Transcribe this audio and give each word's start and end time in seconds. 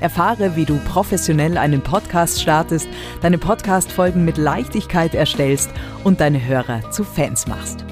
Erfahre, 0.00 0.56
wie 0.56 0.64
du 0.64 0.78
professionell 0.78 1.56
einen 1.58 1.80
Podcast 1.80 2.40
startest, 2.40 2.88
deine 3.20 3.38
Podcast-Folgen 3.38 4.24
mit 4.24 4.38
Leichtigkeit 4.38 5.14
erstellst 5.14 5.70
und 6.04 6.20
deine 6.20 6.44
Hörer 6.44 6.90
zu 6.90 7.04
Fans 7.04 7.46
machst. 7.46 7.84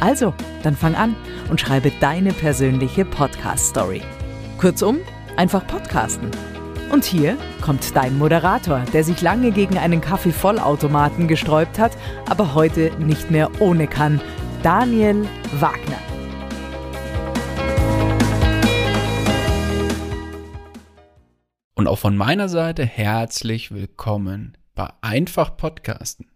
Also, 0.00 0.34
dann 0.62 0.76
fang 0.76 0.94
an 0.94 1.16
und 1.50 1.60
schreibe 1.60 1.90
deine 2.00 2.32
persönliche 2.32 3.04
Podcast-Story. 3.04 4.02
Kurzum, 4.58 4.98
einfach 5.36 5.66
podcasten. 5.66 6.30
Und 6.90 7.04
hier 7.04 7.36
kommt 7.60 7.96
dein 7.96 8.18
Moderator, 8.18 8.82
der 8.92 9.04
sich 9.04 9.20
lange 9.20 9.50
gegen 9.50 9.78
einen 9.78 10.00
Kaffeevollautomaten 10.00 11.28
gesträubt 11.28 11.78
hat, 11.78 11.92
aber 12.28 12.54
heute 12.54 12.92
nicht 12.98 13.30
mehr 13.30 13.50
ohne 13.58 13.86
kann, 13.86 14.20
Daniel 14.62 15.26
Wagner. 15.58 15.83
Und 21.84 21.88
auch 21.88 21.98
von 21.98 22.16
meiner 22.16 22.48
Seite 22.48 22.86
herzlich 22.86 23.70
willkommen 23.70 24.56
bei 24.74 24.90
Einfach 25.02 25.54
Podcasten. 25.58 26.30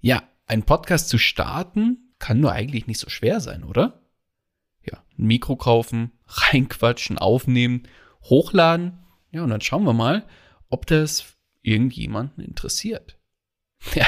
Ja, 0.00 0.22
ein 0.46 0.62
Podcast 0.62 1.10
zu 1.10 1.18
starten 1.18 2.14
kann 2.18 2.40
nur 2.40 2.52
eigentlich 2.52 2.86
nicht 2.86 2.98
so 2.98 3.10
schwer 3.10 3.40
sein, 3.40 3.64
oder? 3.64 4.00
Ja, 4.90 5.04
ein 5.18 5.26
Mikro 5.26 5.56
kaufen, 5.56 6.12
reinquatschen, 6.26 7.18
aufnehmen, 7.18 7.82
hochladen. 8.24 9.04
Ja, 9.30 9.44
und 9.44 9.50
dann 9.50 9.60
schauen 9.60 9.84
wir 9.84 9.92
mal, 9.92 10.26
ob 10.70 10.86
das 10.86 11.36
irgendjemanden 11.60 12.42
interessiert. 12.42 13.18
Ja, 13.94 14.06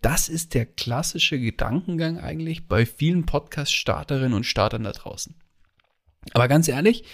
das 0.00 0.28
ist 0.28 0.54
der 0.54 0.66
klassische 0.66 1.38
Gedankengang 1.38 2.18
eigentlich 2.18 2.66
bei 2.66 2.84
vielen 2.84 3.26
Podcast-Starterinnen 3.26 4.34
und 4.34 4.42
Startern 4.42 4.82
da 4.82 4.90
draußen. 4.90 5.36
Aber 6.32 6.48
ganz 6.48 6.66
ehrlich, 6.66 7.04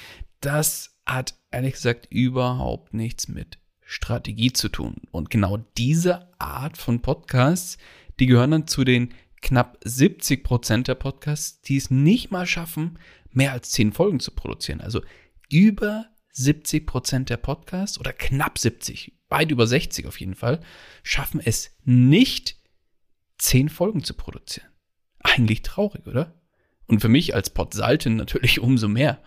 das 0.40 0.98
hat 1.12 1.34
ehrlich 1.50 1.74
gesagt 1.74 2.06
überhaupt 2.10 2.94
nichts 2.94 3.28
mit 3.28 3.58
Strategie 3.82 4.52
zu 4.52 4.68
tun. 4.68 5.02
Und 5.10 5.30
genau 5.30 5.58
diese 5.76 6.28
Art 6.40 6.76
von 6.76 7.02
Podcasts, 7.02 7.78
die 8.18 8.26
gehören 8.26 8.52
dann 8.52 8.66
zu 8.66 8.84
den 8.84 9.12
knapp 9.42 9.78
70 9.84 10.44
Prozent 10.44 10.88
der 10.88 10.94
Podcasts, 10.94 11.60
die 11.62 11.76
es 11.76 11.90
nicht 11.90 12.30
mal 12.30 12.46
schaffen, 12.46 12.98
mehr 13.32 13.52
als 13.52 13.70
10 13.70 13.92
Folgen 13.92 14.20
zu 14.20 14.32
produzieren. 14.32 14.80
Also 14.80 15.02
über 15.50 16.06
70 16.32 16.86
Prozent 16.86 17.30
der 17.30 17.36
Podcasts 17.36 17.98
oder 17.98 18.12
knapp 18.12 18.58
70, 18.58 19.12
weit 19.28 19.50
über 19.50 19.66
60 19.66 20.06
auf 20.06 20.20
jeden 20.20 20.34
Fall, 20.34 20.60
schaffen 21.02 21.40
es 21.44 21.76
nicht, 21.84 22.56
10 23.38 23.68
Folgen 23.68 24.04
zu 24.04 24.14
produzieren. 24.14 24.68
Eigentlich 25.20 25.62
traurig, 25.62 26.06
oder? 26.06 26.40
Und 26.86 27.00
für 27.00 27.08
mich 27.08 27.34
als 27.34 27.50
Podsaltin 27.50 28.16
natürlich 28.16 28.60
umso 28.60 28.88
mehr. 28.88 29.22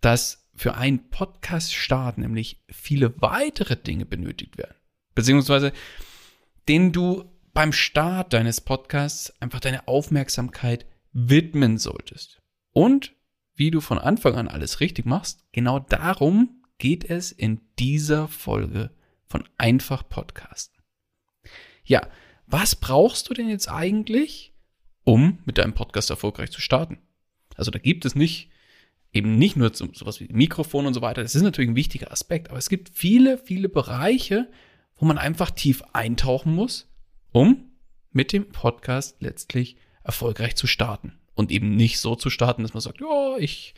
Das 0.00 0.45
für 0.56 0.74
einen 0.74 1.10
Podcast-Start 1.10 2.18
nämlich 2.18 2.62
viele 2.68 3.20
weitere 3.20 3.76
Dinge 3.76 4.06
benötigt 4.06 4.58
werden. 4.58 4.74
Beziehungsweise 5.14 5.72
denen 6.68 6.92
du 6.92 7.30
beim 7.52 7.72
Start 7.72 8.32
deines 8.32 8.60
Podcasts 8.60 9.32
einfach 9.40 9.60
deine 9.60 9.86
Aufmerksamkeit 9.86 10.86
widmen 11.12 11.78
solltest. 11.78 12.42
Und 12.72 13.14
wie 13.54 13.70
du 13.70 13.80
von 13.80 13.98
Anfang 13.98 14.34
an 14.34 14.48
alles 14.48 14.80
richtig 14.80 15.06
machst, 15.06 15.46
genau 15.52 15.78
darum 15.78 16.62
geht 16.78 17.08
es 17.08 17.32
in 17.32 17.60
dieser 17.78 18.28
Folge 18.28 18.90
von 19.26 19.44
Einfach 19.56 20.06
Podcasten. 20.08 20.82
Ja, 21.84 22.06
was 22.46 22.76
brauchst 22.76 23.30
du 23.30 23.34
denn 23.34 23.48
jetzt 23.48 23.70
eigentlich, 23.70 24.52
um 25.04 25.38
mit 25.44 25.58
deinem 25.58 25.72
Podcast 25.72 26.10
erfolgreich 26.10 26.50
zu 26.50 26.60
starten? 26.60 26.98
Also 27.54 27.70
da 27.70 27.78
gibt 27.78 28.04
es 28.04 28.14
nicht 28.14 28.50
eben 29.16 29.36
nicht 29.36 29.56
nur 29.56 29.74
so, 29.74 29.88
sowas 29.92 30.20
wie 30.20 30.28
Mikrofon 30.32 30.86
und 30.86 30.94
so 30.94 31.00
weiter. 31.00 31.22
Das 31.22 31.34
ist 31.34 31.42
natürlich 31.42 31.70
ein 31.70 31.76
wichtiger 31.76 32.12
Aspekt, 32.12 32.50
aber 32.50 32.58
es 32.58 32.68
gibt 32.68 32.90
viele, 32.92 33.38
viele 33.38 33.68
Bereiche, 33.68 34.48
wo 34.96 35.06
man 35.06 35.18
einfach 35.18 35.50
tief 35.50 35.82
eintauchen 35.92 36.54
muss, 36.54 36.88
um 37.32 37.70
mit 38.12 38.32
dem 38.32 38.50
Podcast 38.50 39.16
letztlich 39.20 39.76
erfolgreich 40.04 40.56
zu 40.56 40.66
starten. 40.66 41.18
Und 41.34 41.50
eben 41.50 41.76
nicht 41.76 41.98
so 41.98 42.14
zu 42.14 42.30
starten, 42.30 42.62
dass 42.62 42.72
man 42.72 42.80
sagt, 42.80 43.00
ja, 43.00 43.36
ich 43.38 43.74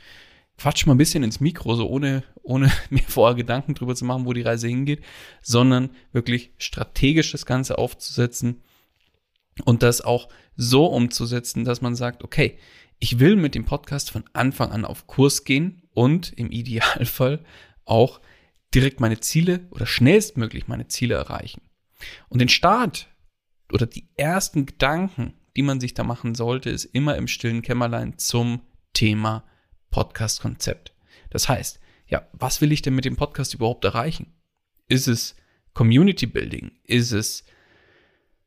quatsch 0.58 0.86
mal 0.86 0.94
ein 0.94 0.98
bisschen 0.98 1.22
ins 1.24 1.40
Mikro, 1.40 1.74
so 1.74 1.88
ohne, 1.88 2.22
ohne 2.42 2.70
mir 2.90 3.02
vorher 3.02 3.36
Gedanken 3.36 3.74
drüber 3.74 3.94
zu 3.94 4.04
machen, 4.04 4.26
wo 4.26 4.32
die 4.32 4.42
Reise 4.42 4.68
hingeht, 4.68 5.02
sondern 5.42 5.90
wirklich 6.12 6.52
strategisch 6.58 7.32
das 7.32 7.46
Ganze 7.46 7.78
aufzusetzen 7.78 8.62
und 9.64 9.82
das 9.82 10.00
auch 10.00 10.28
so 10.56 10.86
umzusetzen, 10.86 11.64
dass 11.64 11.80
man 11.80 11.94
sagt, 11.94 12.22
okay, 12.22 12.58
ich 12.98 13.18
will 13.18 13.36
mit 13.36 13.54
dem 13.54 13.64
Podcast 13.64 14.10
von 14.10 14.24
Anfang 14.32 14.72
an 14.72 14.84
auf 14.84 15.06
Kurs 15.06 15.44
gehen 15.44 15.82
und 15.92 16.32
im 16.32 16.50
Idealfall 16.50 17.44
auch 17.84 18.20
direkt 18.74 19.00
meine 19.00 19.20
Ziele 19.20 19.66
oder 19.70 19.86
schnellstmöglich 19.86 20.68
meine 20.68 20.88
Ziele 20.88 21.14
erreichen. 21.14 21.62
Und 22.28 22.40
den 22.40 22.48
Start 22.48 23.08
oder 23.72 23.86
die 23.86 24.08
ersten 24.16 24.66
Gedanken, 24.66 25.34
die 25.56 25.62
man 25.62 25.80
sich 25.80 25.94
da 25.94 26.04
machen 26.04 26.34
sollte, 26.34 26.70
ist 26.70 26.84
immer 26.84 27.16
im 27.16 27.28
stillen 27.28 27.62
Kämmerlein 27.62 28.18
zum 28.18 28.62
Thema 28.92 29.44
Podcast-Konzept. 29.90 30.94
Das 31.30 31.48
heißt, 31.48 31.80
ja, 32.06 32.26
was 32.32 32.60
will 32.60 32.72
ich 32.72 32.82
denn 32.82 32.94
mit 32.94 33.04
dem 33.04 33.16
Podcast 33.16 33.54
überhaupt 33.54 33.84
erreichen? 33.84 34.34
Ist 34.88 35.08
es 35.08 35.36
Community 35.74 36.26
Building? 36.26 36.72
Ist 36.84 37.12
es 37.12 37.44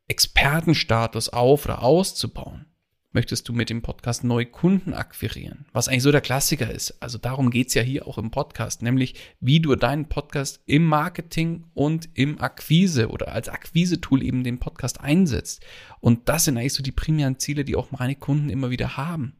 Expertenstatus 0.08 1.28
auf 1.28 1.64
oder 1.64 1.82
auszubauen? 1.82 2.66
Möchtest 3.12 3.48
du 3.48 3.52
mit 3.52 3.70
dem 3.70 3.82
Podcast 3.82 4.24
neue 4.24 4.46
Kunden 4.46 4.94
akquirieren? 4.94 5.66
Was 5.72 5.88
eigentlich 5.88 6.02
so 6.02 6.12
der 6.12 6.20
Klassiker 6.20 6.70
ist. 6.70 7.00
Also 7.00 7.18
darum 7.18 7.50
geht's 7.50 7.74
ja 7.74 7.82
hier 7.82 8.06
auch 8.06 8.18
im 8.18 8.30
Podcast, 8.30 8.82
nämlich 8.82 9.14
wie 9.40 9.60
du 9.60 9.74
deinen 9.76 10.08
Podcast 10.08 10.60
im 10.66 10.84
Marketing 10.84 11.64
und 11.74 12.08
im 12.14 12.40
Akquise 12.40 13.08
oder 13.08 13.32
als 13.32 13.48
Akquise-Tool 13.48 14.22
eben 14.22 14.44
den 14.44 14.58
Podcast 14.58 15.00
einsetzt. 15.00 15.64
Und 16.00 16.28
das 16.28 16.44
sind 16.44 16.56
eigentlich 16.56 16.74
so 16.74 16.82
die 16.82 16.92
primären 16.92 17.38
Ziele, 17.38 17.64
die 17.64 17.76
auch 17.76 17.90
meine 17.90 18.16
Kunden 18.16 18.50
immer 18.50 18.70
wieder 18.70 18.96
haben. 18.96 19.34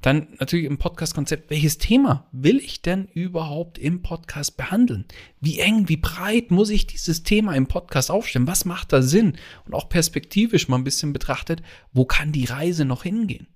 Dann 0.00 0.28
natürlich 0.38 0.64
im 0.64 0.78
Podcast-Konzept, 0.78 1.50
welches 1.50 1.76
Thema 1.76 2.26
will 2.32 2.56
ich 2.56 2.80
denn 2.80 3.06
überhaupt 3.08 3.76
im 3.76 4.00
Podcast 4.00 4.56
behandeln? 4.56 5.04
Wie 5.40 5.58
eng, 5.58 5.90
wie 5.90 5.98
breit 5.98 6.50
muss 6.50 6.70
ich 6.70 6.86
dieses 6.86 7.22
Thema 7.22 7.54
im 7.54 7.66
Podcast 7.66 8.10
aufstellen? 8.10 8.46
Was 8.46 8.64
macht 8.64 8.94
da 8.94 9.02
Sinn? 9.02 9.36
Und 9.66 9.74
auch 9.74 9.90
perspektivisch 9.90 10.68
mal 10.68 10.78
ein 10.78 10.84
bisschen 10.84 11.12
betrachtet, 11.12 11.62
wo 11.92 12.06
kann 12.06 12.32
die 12.32 12.46
Reise 12.46 12.86
noch 12.86 13.02
hingehen? 13.02 13.48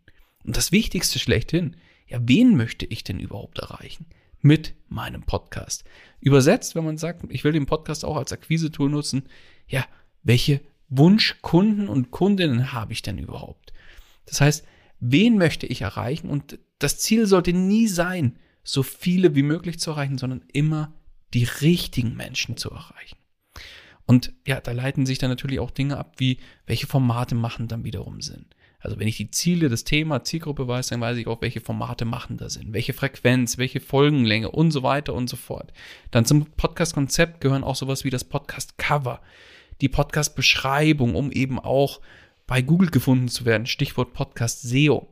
Und 0.44 0.58
das 0.58 0.70
Wichtigste 0.70 1.18
schlechthin, 1.18 1.76
ja, 2.06 2.18
wen 2.22 2.56
möchte 2.56 2.84
ich 2.84 3.02
denn 3.04 3.20
überhaupt 3.20 3.60
erreichen? 3.60 4.04
Mit 4.42 4.74
meinem 4.88 5.22
Podcast. 5.22 5.84
Übersetzt, 6.20 6.74
wenn 6.74 6.84
man 6.84 6.98
sagt, 6.98 7.24
ich 7.30 7.44
will 7.44 7.52
den 7.52 7.64
Podcast 7.64 8.04
auch 8.04 8.16
als 8.16 8.32
Akquise-Tool 8.32 8.90
nutzen, 8.90 9.22
ja, 9.66 9.86
welche 10.22 10.60
Wunschkunden 10.90 11.88
und 11.88 12.10
Kundinnen 12.10 12.74
habe 12.74 12.92
ich 12.92 13.00
denn 13.00 13.16
überhaupt? 13.16 13.72
Das 14.26 14.42
heißt, 14.42 14.66
wen 15.06 15.36
möchte 15.36 15.66
ich 15.66 15.82
erreichen 15.82 16.30
und 16.30 16.58
das 16.78 16.98
Ziel 16.98 17.26
sollte 17.26 17.52
nie 17.52 17.88
sein, 17.88 18.38
so 18.62 18.82
viele 18.82 19.34
wie 19.34 19.42
möglich 19.42 19.78
zu 19.78 19.90
erreichen, 19.90 20.16
sondern 20.16 20.44
immer 20.52 20.94
die 21.34 21.44
richtigen 21.44 22.16
Menschen 22.16 22.56
zu 22.56 22.70
erreichen. 22.70 23.18
Und 24.06 24.32
ja, 24.46 24.60
da 24.60 24.72
leiten 24.72 25.06
sich 25.06 25.18
dann 25.18 25.30
natürlich 25.30 25.60
auch 25.60 25.70
Dinge 25.70 25.98
ab, 25.98 26.14
wie 26.18 26.38
welche 26.66 26.86
Formate 26.86 27.34
machen 27.34 27.68
dann 27.68 27.84
wiederum 27.84 28.20
Sinn. 28.20 28.46
Also 28.78 28.98
wenn 28.98 29.08
ich 29.08 29.16
die 29.16 29.30
Ziele, 29.30 29.68
das 29.68 29.84
Thema, 29.84 30.24
Zielgruppe 30.24 30.68
weiß, 30.68 30.88
dann 30.88 31.00
weiß 31.00 31.16
ich 31.16 31.26
auch, 31.26 31.40
welche 31.40 31.60
Formate 31.60 32.04
machen 32.04 32.36
da 32.36 32.50
Sinn, 32.50 32.74
welche 32.74 32.92
Frequenz, 32.92 33.56
welche 33.56 33.80
Folgenlänge 33.80 34.50
und 34.50 34.70
so 34.72 34.82
weiter 34.82 35.14
und 35.14 35.28
so 35.28 35.36
fort. 35.36 35.72
Dann 36.10 36.26
zum 36.26 36.46
Podcast-Konzept 36.46 37.40
gehören 37.40 37.64
auch 37.64 37.76
sowas 37.76 38.04
wie 38.04 38.10
das 38.10 38.24
Podcast-Cover, 38.24 39.20
die 39.80 39.88
Podcast-Beschreibung, 39.88 41.14
um 41.14 41.32
eben 41.32 41.58
auch 41.58 42.00
bei 42.46 42.62
Google 42.62 42.90
gefunden 42.90 43.28
zu 43.28 43.44
werden. 43.44 43.66
Stichwort 43.66 44.12
Podcast 44.12 44.62
SEO. 44.62 45.08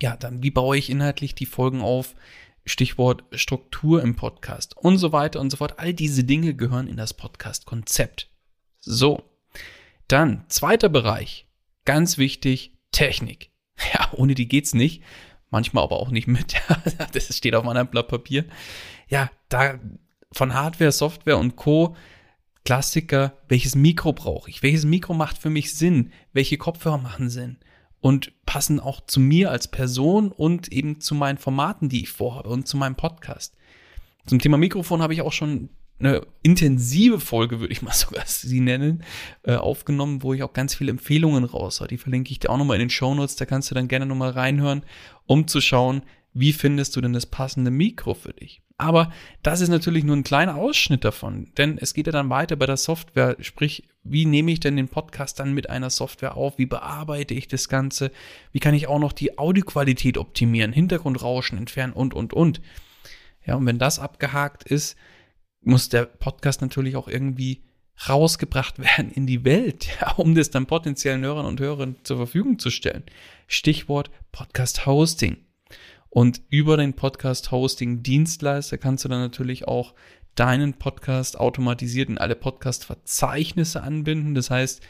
Ja, 0.00 0.16
dann 0.16 0.42
wie 0.42 0.50
baue 0.50 0.78
ich 0.78 0.90
inhaltlich 0.90 1.34
die 1.34 1.46
Folgen 1.46 1.82
auf? 1.82 2.14
Stichwort 2.64 3.24
Struktur 3.32 4.02
im 4.02 4.16
Podcast 4.16 4.76
und 4.76 4.98
so 4.98 5.12
weiter 5.12 5.40
und 5.40 5.50
so 5.50 5.56
fort. 5.56 5.78
All 5.78 5.92
diese 5.94 6.24
Dinge 6.24 6.54
gehören 6.54 6.86
in 6.86 6.96
das 6.96 7.14
Podcast-Konzept. 7.14 8.30
So. 8.78 9.22
Dann, 10.08 10.44
zweiter 10.48 10.88
Bereich. 10.88 11.46
Ganz 11.84 12.18
wichtig, 12.18 12.78
Technik. 12.92 13.50
Ja, 13.94 14.10
ohne 14.12 14.34
die 14.34 14.46
geht's 14.46 14.74
nicht. 14.74 15.02
Manchmal 15.48 15.84
aber 15.84 16.00
auch 16.00 16.10
nicht 16.10 16.26
mit. 16.26 16.54
das 17.12 17.34
steht 17.34 17.54
auf 17.54 17.64
meinem 17.64 17.86
Blatt 17.86 18.08
Papier. 18.08 18.44
Ja, 19.08 19.30
da 19.48 19.80
von 20.32 20.52
Hardware, 20.52 20.92
Software 20.92 21.38
und 21.38 21.56
Co. 21.56 21.96
Klassiker, 22.64 23.38
welches 23.48 23.74
Mikro 23.74 24.12
brauche 24.12 24.50
ich? 24.50 24.62
Welches 24.62 24.84
Mikro 24.84 25.14
macht 25.14 25.38
für 25.38 25.50
mich 25.50 25.74
Sinn? 25.74 26.12
Welche 26.32 26.58
Kopfhörer 26.58 26.98
machen 26.98 27.30
Sinn? 27.30 27.58
Und 28.00 28.32
passen 28.46 28.80
auch 28.80 29.00
zu 29.06 29.20
mir 29.20 29.50
als 29.50 29.68
Person 29.68 30.32
und 30.32 30.72
eben 30.72 31.00
zu 31.00 31.14
meinen 31.14 31.38
Formaten, 31.38 31.88
die 31.88 32.02
ich 32.02 32.10
vorhabe 32.10 32.48
und 32.48 32.66
zu 32.66 32.76
meinem 32.76 32.96
Podcast. 32.96 33.54
Zum 34.26 34.38
Thema 34.38 34.56
Mikrofon 34.56 35.02
habe 35.02 35.14
ich 35.14 35.22
auch 35.22 35.32
schon 35.32 35.70
eine 35.98 36.26
intensive 36.42 37.20
Folge, 37.20 37.60
würde 37.60 37.72
ich 37.72 37.82
mal 37.82 37.92
sogar 37.94 38.24
sie 38.26 38.60
nennen, 38.60 39.04
äh, 39.42 39.54
aufgenommen, 39.54 40.22
wo 40.22 40.34
ich 40.34 40.42
auch 40.42 40.52
ganz 40.52 40.74
viele 40.74 40.90
Empfehlungen 40.90 41.44
raus 41.44 41.80
habe. 41.80 41.88
Die 41.88 41.98
verlinke 41.98 42.30
ich 42.30 42.38
dir 42.38 42.50
auch 42.50 42.58
nochmal 42.58 42.76
in 42.76 42.86
den 42.86 42.90
Show 42.90 43.14
Notes. 43.14 43.36
Da 43.36 43.44
kannst 43.44 43.70
du 43.70 43.74
dann 43.74 43.88
gerne 43.88 44.06
nochmal 44.06 44.30
reinhören, 44.30 44.82
um 45.26 45.46
zu 45.46 45.60
schauen, 45.60 46.02
wie 46.32 46.52
findest 46.52 46.96
du 46.96 47.00
denn 47.00 47.12
das 47.12 47.26
passende 47.26 47.70
Mikro 47.70 48.14
für 48.14 48.32
dich. 48.32 48.62
Aber 48.80 49.12
das 49.42 49.60
ist 49.60 49.68
natürlich 49.68 50.04
nur 50.04 50.16
ein 50.16 50.24
kleiner 50.24 50.56
Ausschnitt 50.56 51.04
davon, 51.04 51.52
denn 51.58 51.76
es 51.76 51.92
geht 51.92 52.06
ja 52.06 52.12
dann 52.12 52.30
weiter 52.30 52.56
bei 52.56 52.64
der 52.64 52.78
Software, 52.78 53.36
sprich, 53.40 53.84
wie 54.04 54.24
nehme 54.24 54.50
ich 54.52 54.60
denn 54.60 54.76
den 54.76 54.88
Podcast 54.88 55.38
dann 55.38 55.52
mit 55.52 55.68
einer 55.68 55.90
Software 55.90 56.34
auf, 56.34 56.56
wie 56.56 56.64
bearbeite 56.64 57.34
ich 57.34 57.46
das 57.46 57.68
Ganze, 57.68 58.10
wie 58.52 58.58
kann 58.58 58.72
ich 58.72 58.86
auch 58.86 58.98
noch 58.98 59.12
die 59.12 59.36
Audioqualität 59.36 60.16
optimieren, 60.16 60.72
Hintergrundrauschen 60.72 61.58
entfernen 61.58 61.92
und, 61.92 62.14
und, 62.14 62.32
und. 62.32 62.62
Ja, 63.44 63.56
und 63.56 63.66
wenn 63.66 63.78
das 63.78 63.98
abgehakt 63.98 64.64
ist, 64.64 64.96
muss 65.60 65.90
der 65.90 66.06
Podcast 66.06 66.62
natürlich 66.62 66.96
auch 66.96 67.06
irgendwie 67.06 67.62
rausgebracht 68.08 68.78
werden 68.78 69.10
in 69.10 69.26
die 69.26 69.44
Welt, 69.44 69.88
ja, 70.00 70.12
um 70.12 70.34
das 70.34 70.48
dann 70.48 70.64
potenziellen 70.64 71.22
Hörern 71.22 71.44
und 71.44 71.60
Hörern 71.60 71.96
zur 72.02 72.16
Verfügung 72.16 72.58
zu 72.58 72.70
stellen. 72.70 73.02
Stichwort 73.46 74.10
Podcast 74.32 74.86
Hosting. 74.86 75.36
Und 76.10 76.42
über 76.48 76.76
den 76.76 76.94
Podcast-Hosting-Dienstleister 76.94 78.78
kannst 78.78 79.04
du 79.04 79.08
dann 79.08 79.20
natürlich 79.20 79.66
auch 79.68 79.94
deinen 80.34 80.74
Podcast 80.74 81.38
automatisiert 81.38 82.08
in 82.08 82.18
alle 82.18 82.34
Podcast-Verzeichnisse 82.34 83.82
anbinden. 83.82 84.34
Das 84.34 84.50
heißt 84.50 84.82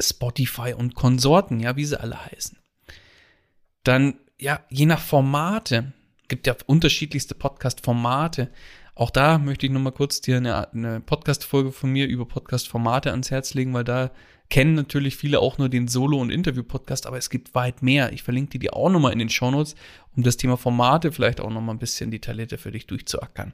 Spotify 0.00 0.74
und 0.74 0.94
Konsorten, 0.94 1.60
ja, 1.60 1.76
wie 1.76 1.86
sie 1.86 1.98
alle 1.98 2.24
heißen. 2.26 2.58
Dann, 3.82 4.18
ja, 4.38 4.60
je 4.68 4.86
nach 4.86 5.00
Formate, 5.00 5.92
gibt 6.28 6.46
ja 6.46 6.54
unterschiedlichste 6.66 7.34
Podcast-Formate. 7.34 8.50
Auch 8.94 9.10
da 9.10 9.38
möchte 9.38 9.64
ich 9.64 9.72
nochmal 9.72 9.92
kurz 9.92 10.20
dir 10.20 10.36
eine, 10.36 10.70
eine 10.72 11.00
Podcast-Folge 11.00 11.72
von 11.72 11.90
mir 11.90 12.06
über 12.06 12.26
Podcast-Formate 12.26 13.10
ans 13.10 13.30
Herz 13.30 13.54
legen, 13.54 13.72
weil 13.72 13.84
da 13.84 14.10
kennen 14.50 14.74
natürlich 14.74 15.16
viele 15.16 15.40
auch 15.40 15.58
nur 15.58 15.68
den 15.68 15.88
Solo- 15.88 16.20
und 16.20 16.30
Interview-Podcast, 16.30 17.06
aber 17.06 17.18
es 17.18 17.30
gibt 17.30 17.54
weit 17.54 17.82
mehr. 17.82 18.12
Ich 18.12 18.22
verlinke 18.22 18.52
dir 18.52 18.58
die 18.60 18.72
auch 18.72 18.90
nochmal 18.90 19.12
in 19.12 19.18
den 19.18 19.28
Shownotes, 19.28 19.74
um 20.16 20.22
das 20.22 20.36
Thema 20.36 20.56
Formate 20.56 21.12
vielleicht 21.12 21.40
auch 21.40 21.50
nochmal 21.50 21.74
ein 21.74 21.80
bisschen 21.80 22.10
detaillierter 22.10 22.58
für 22.58 22.72
dich 22.72 22.86
durchzuackern. 22.86 23.52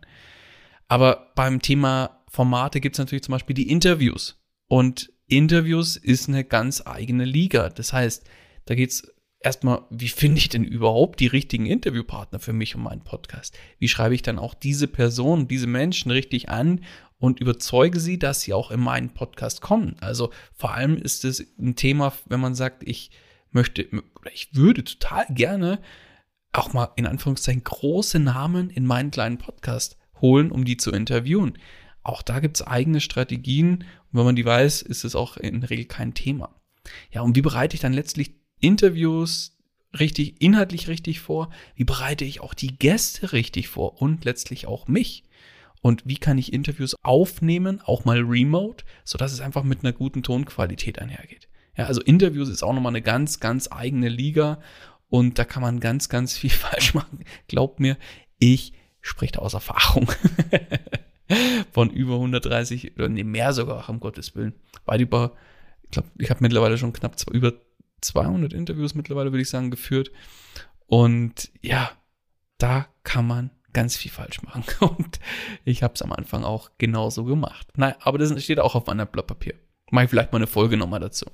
Aber 0.89 1.33
beim 1.35 1.61
Thema 1.61 2.23
Formate 2.29 2.81
gibt 2.81 2.97
es 2.97 2.99
natürlich 2.99 3.25
zum 3.25 3.33
Beispiel 3.33 3.55
die 3.55 3.71
Interviews. 3.71 4.41
Und 4.69 5.13
Interviews 5.27 5.97
ist 5.97 6.29
eine 6.29 6.45
ganz 6.45 6.83
eigene 6.87 7.25
Liga. 7.25 7.71
Das 7.71 7.93
heißt, 7.93 8.25
da 8.67 8.75
geht 8.75 8.91
es 8.91 9.15
erstmal, 9.41 9.83
wie 9.91 10.09
finde 10.09 10.39
ich 10.39 10.49
denn 10.49 10.65
überhaupt 10.65 11.21
die 11.21 11.27
richtigen 11.27 11.67
Interviewpartner 11.67 12.39
für 12.39 12.53
mich 12.53 12.75
und 12.75 12.83
meinen 12.83 13.05
Podcast? 13.05 13.57
Wie 13.79 13.89
schreibe 13.89 14.15
ich 14.15 14.23
dann 14.23 14.39
auch 14.39 14.55
diese 14.55 14.89
Person, 14.89 15.49
diese 15.49 15.67
Menschen 15.67 16.11
richtig 16.11 16.49
an 16.49 16.81
und 17.19 17.41
überzeuge 17.41 18.01
sie, 18.01 18.19
dass 18.19 18.43
sie 18.43 18.53
auch 18.53 18.71
in 18.71 18.81
meinen 18.81 19.11
Podcast 19.11 19.61
kommen. 19.61 19.97
Also 20.01 20.31
vor 20.53 20.75
allem 20.75 20.97
ist 20.97 21.25
es 21.25 21.47
ein 21.59 21.77
Thema, 21.77 22.13
wenn 22.27 22.41
man 22.41 22.55
sagt, 22.55 22.83
ich 22.87 23.11
möchte, 23.51 23.89
ich 24.33 24.55
würde 24.55 24.85
total 24.85 25.27
gerne 25.31 25.81
auch 26.53 26.73
mal 26.73 26.91
in 26.97 27.07
Anführungszeichen 27.07 27.65
große 27.65 28.19
Namen 28.19 28.71
in 28.71 28.87
meinen 28.87 29.11
kleinen 29.11 29.39
Podcast 29.39 29.97
holen, 30.21 30.51
um 30.51 30.65
die 30.65 30.77
zu 30.77 30.93
interviewen. 30.93 31.59
Auch 32.03 32.23
da 32.23 32.41
gibt 32.41 32.57
es 32.57 32.67
eigene 32.67 33.01
Strategien 33.01 33.85
und 34.13 34.19
wenn 34.19 34.25
man 34.25 34.37
die 34.37 34.45
weiß, 34.45 34.83
ist 34.83 35.05
es 35.05 35.17
auch 35.17 35.37
in 35.37 35.63
der 35.63 35.71
Regel 35.71 35.87
kein 35.87 36.15
Thema. 36.15 36.55
Ja, 37.11 37.23
und 37.23 37.35
wie 37.35 37.43
bereite 37.43 37.75
ich 37.75 37.81
dann 37.81 37.93
letztlich 37.93 38.35
Interviews 38.61 39.57
richtig, 39.99 40.41
inhaltlich 40.41 40.89
richtig 40.89 41.21
vor? 41.21 41.51
Wie 41.75 41.85
bereite 41.85 42.25
ich 42.25 42.41
auch 42.41 42.55
die 42.55 42.77
Gäste 42.79 43.33
richtig 43.33 43.69
vor 43.69 44.01
und 44.01 44.25
letztlich 44.25 44.67
auch 44.67 44.87
mich? 44.87 45.24
Und 45.85 46.07
wie 46.07 46.17
kann 46.17 46.39
ich 46.39 46.55
Interviews 46.55 46.97
aufnehmen, 47.03 47.83
auch 47.85 48.07
mal 48.07 48.21
remote, 48.21 48.87
sodass 49.05 49.35
es 49.35 49.43
einfach 49.43 49.65
mit 49.65 49.85
einer 49.85 49.93
guten 49.93 50.23
Tonqualität 50.23 50.99
einhergeht. 50.99 51.47
Ja, 51.77 51.85
also 51.85 52.01
Interviews 52.01 52.49
ist 52.49 52.63
auch 52.63 52.73
nochmal 52.73 52.93
eine 52.93 53.03
ganz, 53.03 53.39
ganz 53.39 53.69
eigene 53.71 54.09
Liga 54.09 54.63
und 55.11 55.39
da 55.39 55.45
kann 55.45 55.61
man 55.61 55.81
ganz, 55.81 56.09
ganz 56.09 56.39
viel 56.39 56.49
falsch 56.51 56.95
machen. 56.95 57.23
Glaubt 57.49 57.81
mir, 57.81 57.99
ich 58.39 58.73
spreche 59.03 59.33
da 59.33 59.41
aus 59.41 59.53
Erfahrung. 59.53 60.11
Von 61.71 61.91
über 61.91 62.15
130 62.15 62.95
oder 62.95 63.11
nee, 63.11 63.23
mehr 63.23 63.53
sogar, 63.53 63.87
um 63.91 64.01
Gottes 64.01 64.35
Willen. 64.35 64.55
Weit 64.87 65.03
über, 65.03 65.37
ich 65.83 65.91
glaube, 65.91 66.09
ich 66.17 66.31
habe 66.31 66.43
mittlerweile 66.43 66.79
schon 66.79 66.95
knapp 66.95 67.19
zwei, 67.19 67.33
über 67.33 67.53
200 68.01 68.55
Interviews 68.55 68.95
mittlerweile, 68.95 69.33
würde 69.33 69.43
ich 69.43 69.51
sagen, 69.51 69.71
geführt. 69.71 70.13
Und 70.87 71.51
ja, 71.61 71.91
da 72.57 72.87
kann 73.03 73.27
man 73.27 73.51
ganz 73.75 73.97
viel 73.97 74.11
falsch 74.11 74.43
machen. 74.43 74.65
Und 74.81 75.21
ich 75.65 75.83
habe 75.83 75.95
es 75.95 76.03
am 76.03 76.13
Anfang 76.13 76.45
auch 76.45 76.71
genauso 76.79 77.25
gemacht. 77.25 77.69
Nein, 77.77 77.95
aber 78.01 78.19
das 78.19 78.43
steht 78.43 78.61
auch 78.61 78.75
auf 78.75 78.87
meinem 78.87 79.07
Blatt 79.07 79.27
Papier. 79.27 79.55
Mache 79.91 80.05
ich 80.05 80.11
vielleicht 80.11 80.33
mal 80.33 80.39
eine 80.39 80.47
Folge 80.47 80.79
nochmal 80.79 81.01
dazu. 81.01 81.27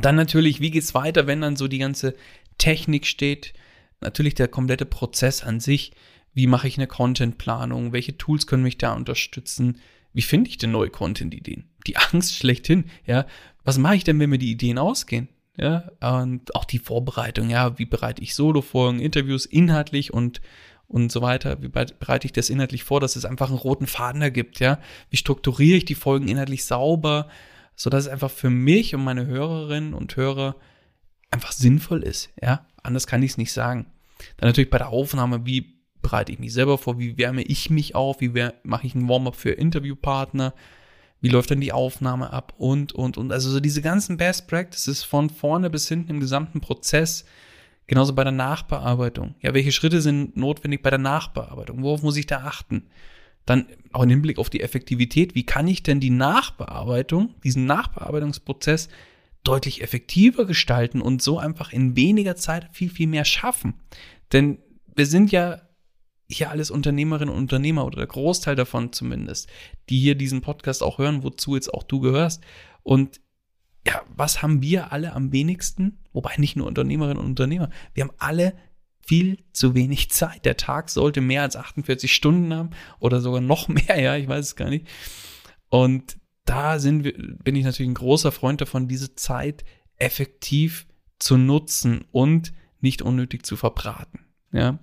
Dann 0.00 0.16
natürlich, 0.16 0.60
wie 0.60 0.70
geht's 0.70 0.94
weiter, 0.94 1.26
wenn 1.26 1.40
dann 1.40 1.56
so 1.56 1.66
die 1.66 1.78
ganze 1.78 2.14
Technik 2.58 3.06
steht? 3.06 3.54
Natürlich 4.00 4.34
der 4.34 4.48
komplette 4.48 4.84
Prozess 4.84 5.42
an 5.42 5.60
sich. 5.60 5.92
Wie 6.34 6.46
mache 6.46 6.68
ich 6.68 6.76
eine 6.76 6.86
Contentplanung? 6.86 7.92
Welche 7.92 8.18
Tools 8.18 8.46
können 8.46 8.62
mich 8.62 8.78
da 8.78 8.92
unterstützen? 8.92 9.80
Wie 10.12 10.22
finde 10.22 10.50
ich 10.50 10.58
denn 10.58 10.70
neue 10.70 10.90
Content-Ideen? 10.90 11.70
Die 11.86 11.96
Angst 11.96 12.36
schlechthin, 12.36 12.84
ja. 13.06 13.26
Was 13.64 13.78
mache 13.78 13.96
ich 13.96 14.04
denn, 14.04 14.18
wenn 14.20 14.30
mir 14.30 14.38
die 14.38 14.50
Ideen 14.50 14.78
ausgehen? 14.78 15.28
Ja, 15.56 15.90
und 16.00 16.54
auch 16.54 16.64
die 16.64 16.78
Vorbereitung, 16.78 17.50
ja, 17.50 17.78
wie 17.78 17.84
bereite 17.84 18.22
ich 18.22 18.36
Solo-Folgen, 18.36 19.00
Interviews 19.00 19.44
inhaltlich 19.44 20.14
und 20.14 20.40
und 20.88 21.12
so 21.12 21.20
weiter. 21.22 21.62
Wie 21.62 21.68
bereite 21.68 22.26
ich 22.26 22.32
das 22.32 22.50
inhaltlich 22.50 22.82
vor, 22.82 23.00
dass 23.00 23.16
es 23.16 23.24
einfach 23.24 23.48
einen 23.48 23.58
roten 23.58 23.86
Faden 23.86 24.22
ergibt, 24.22 24.58
ja? 24.58 24.78
Wie 25.10 25.18
strukturiere 25.18 25.76
ich 25.76 25.84
die 25.84 25.94
Folgen 25.94 26.28
inhaltlich 26.28 26.64
sauber, 26.64 27.28
sodass 27.76 28.04
es 28.04 28.10
einfach 28.10 28.30
für 28.30 28.50
mich 28.50 28.94
und 28.94 29.04
meine 29.04 29.26
Hörerinnen 29.26 29.94
und 29.94 30.16
Hörer 30.16 30.56
einfach 31.30 31.52
sinnvoll 31.52 32.02
ist, 32.02 32.30
ja? 32.42 32.66
Anders 32.82 33.06
kann 33.06 33.22
ich 33.22 33.32
es 33.32 33.38
nicht 33.38 33.52
sagen. 33.52 33.86
Dann 34.38 34.48
natürlich 34.48 34.70
bei 34.70 34.78
der 34.78 34.88
Aufnahme, 34.88 35.44
wie 35.46 35.78
bereite 36.00 36.32
ich 36.32 36.38
mich 36.38 36.52
selber 36.52 36.78
vor, 36.78 36.98
wie 36.98 37.18
wärme 37.18 37.42
ich 37.42 37.70
mich 37.70 37.94
auf, 37.94 38.20
wie 38.20 38.32
mache 38.62 38.86
ich 38.86 38.94
ein 38.94 39.08
Warm-up 39.08 39.36
für 39.36 39.50
Interviewpartner, 39.50 40.54
wie 41.20 41.28
läuft 41.28 41.50
dann 41.50 41.60
die 41.60 41.72
Aufnahme 41.72 42.32
ab 42.32 42.54
und, 42.56 42.92
und, 42.92 43.18
und. 43.18 43.32
Also 43.32 43.50
so 43.50 43.60
diese 43.60 43.82
ganzen 43.82 44.16
Best 44.16 44.48
Practices 44.48 45.02
von 45.02 45.28
vorne 45.28 45.68
bis 45.68 45.88
hinten 45.88 46.12
im 46.12 46.20
gesamten 46.20 46.60
Prozess, 46.60 47.24
Genauso 47.88 48.14
bei 48.14 48.22
der 48.22 48.34
Nachbearbeitung. 48.34 49.34
Ja, 49.40 49.54
welche 49.54 49.72
Schritte 49.72 50.02
sind 50.02 50.36
notwendig 50.36 50.82
bei 50.82 50.90
der 50.90 50.98
Nachbearbeitung? 50.98 51.82
Worauf 51.82 52.02
muss 52.02 52.18
ich 52.18 52.26
da 52.26 52.42
achten? 52.44 52.86
Dann 53.46 53.66
auch 53.92 54.02
im 54.02 54.10
Hinblick 54.10 54.38
auf 54.38 54.50
die 54.50 54.60
Effektivität, 54.60 55.34
wie 55.34 55.46
kann 55.46 55.66
ich 55.66 55.82
denn 55.82 55.98
die 55.98 56.10
Nachbearbeitung, 56.10 57.34
diesen 57.42 57.64
Nachbearbeitungsprozess 57.64 58.90
deutlich 59.42 59.82
effektiver 59.82 60.44
gestalten 60.44 61.00
und 61.00 61.22
so 61.22 61.38
einfach 61.38 61.72
in 61.72 61.96
weniger 61.96 62.36
Zeit 62.36 62.68
viel, 62.72 62.90
viel 62.90 63.06
mehr 63.06 63.24
schaffen? 63.24 63.72
Denn 64.32 64.58
wir 64.94 65.06
sind 65.06 65.32
ja 65.32 65.62
hier 66.30 66.50
alles 66.50 66.70
Unternehmerinnen 66.70 67.34
und 67.34 67.40
Unternehmer 67.40 67.86
oder 67.86 67.96
der 67.96 68.06
Großteil 68.06 68.54
davon 68.54 68.92
zumindest, 68.92 69.48
die 69.88 69.98
hier 69.98 70.14
diesen 70.14 70.42
Podcast 70.42 70.82
auch 70.82 70.98
hören, 70.98 71.22
wozu 71.22 71.54
jetzt 71.54 71.72
auch 71.72 71.84
du 71.84 72.00
gehörst. 72.00 72.44
Und 72.82 73.18
ja, 73.88 74.02
was 74.14 74.42
haben 74.42 74.60
wir 74.60 74.92
alle 74.92 75.14
am 75.14 75.32
wenigsten? 75.32 75.98
Wobei 76.12 76.34
nicht 76.36 76.56
nur 76.56 76.66
Unternehmerinnen 76.66 77.18
und 77.18 77.26
Unternehmer. 77.26 77.70
Wir 77.94 78.04
haben 78.04 78.14
alle 78.18 78.54
viel 79.00 79.38
zu 79.54 79.74
wenig 79.74 80.10
Zeit. 80.10 80.44
Der 80.44 80.58
Tag 80.58 80.90
sollte 80.90 81.22
mehr 81.22 81.40
als 81.40 81.56
48 81.56 82.12
Stunden 82.12 82.52
haben 82.52 82.70
oder 83.00 83.22
sogar 83.22 83.40
noch 83.40 83.68
mehr, 83.68 83.98
ja, 83.98 84.16
ich 84.16 84.28
weiß 84.28 84.44
es 84.44 84.56
gar 84.56 84.68
nicht. 84.68 84.86
Und 85.70 86.18
da 86.44 86.78
sind 86.78 87.04
wir, 87.04 87.14
bin 87.42 87.56
ich 87.56 87.64
natürlich 87.64 87.90
ein 87.90 87.94
großer 87.94 88.30
Freund 88.30 88.60
davon, 88.60 88.88
diese 88.88 89.14
Zeit 89.14 89.64
effektiv 89.96 90.86
zu 91.18 91.38
nutzen 91.38 92.04
und 92.12 92.52
nicht 92.80 93.00
unnötig 93.00 93.44
zu 93.44 93.56
verbraten, 93.56 94.20
ja. 94.52 94.78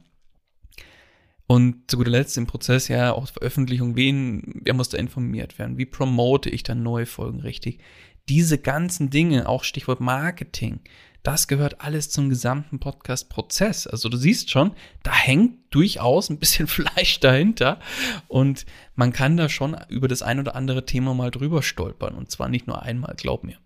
Und 1.48 1.92
zu 1.92 1.98
guter 1.98 2.10
Letzt 2.10 2.38
im 2.40 2.48
Prozess 2.48 2.88
ja 2.88 3.14
auch 3.14 3.28
Veröffentlichung, 3.28 3.96
wen, 3.96 4.62
wer 4.64 4.74
muss 4.74 4.90
da 4.90 4.98
informiert 4.98 5.60
werden? 5.60 5.78
Wie 5.78 5.86
promote 5.86 6.50
ich 6.50 6.64
dann 6.64 6.82
neue 6.82 7.06
Folgen 7.06 7.42
richtig? 7.42 7.82
Diese 8.29 8.58
ganzen 8.58 9.10
Dinge, 9.10 9.48
auch 9.48 9.63
Stichwort 9.63 10.00
Marketing, 10.00 10.82
das 11.25 11.48
gehört 11.48 11.82
alles 11.82 12.12
zum 12.12 12.29
gesamten 12.29 12.79
Podcast-Prozess. 12.79 13.88
Also 13.88 14.10
du 14.10 14.17
siehst 14.17 14.51
schon, 14.51 14.74
da 15.01 15.12
hängt 15.12 15.74
durchaus 15.74 16.29
ein 16.29 16.38
bisschen 16.38 16.67
Fleisch 16.67 17.20
dahinter 17.20 17.79
und 18.27 18.65
man 18.94 19.12
kann 19.12 19.36
da 19.36 19.50
schon 19.50 19.75
über 19.89 20.08
das 20.08 20.22
ein 20.22 20.39
oder 20.39 20.55
andere 20.55 20.86
Thema 20.86 21.15
mal 21.15 21.32
drüber 21.32 21.63
stolpern 21.63 22.15
und 22.15 22.29
zwar 22.29 22.48
nicht 22.48 22.67
nur 22.67 22.84
einmal, 22.84 23.15
glaub 23.17 23.44
mir. 23.44 23.58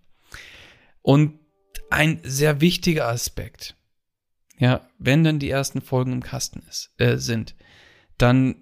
Und 1.01 1.37
ein 1.89 2.21
sehr 2.23 2.61
wichtiger 2.61 3.07
Aspekt, 3.07 3.75
ja, 4.57 4.87
wenn 4.97 5.23
dann 5.23 5.39
die 5.39 5.49
ersten 5.49 5.81
Folgen 5.81 6.13
im 6.13 6.23
Kasten 6.23 6.63
ist, 6.69 6.93
äh, 6.97 7.17
sind, 7.17 7.55
dann 8.17 8.55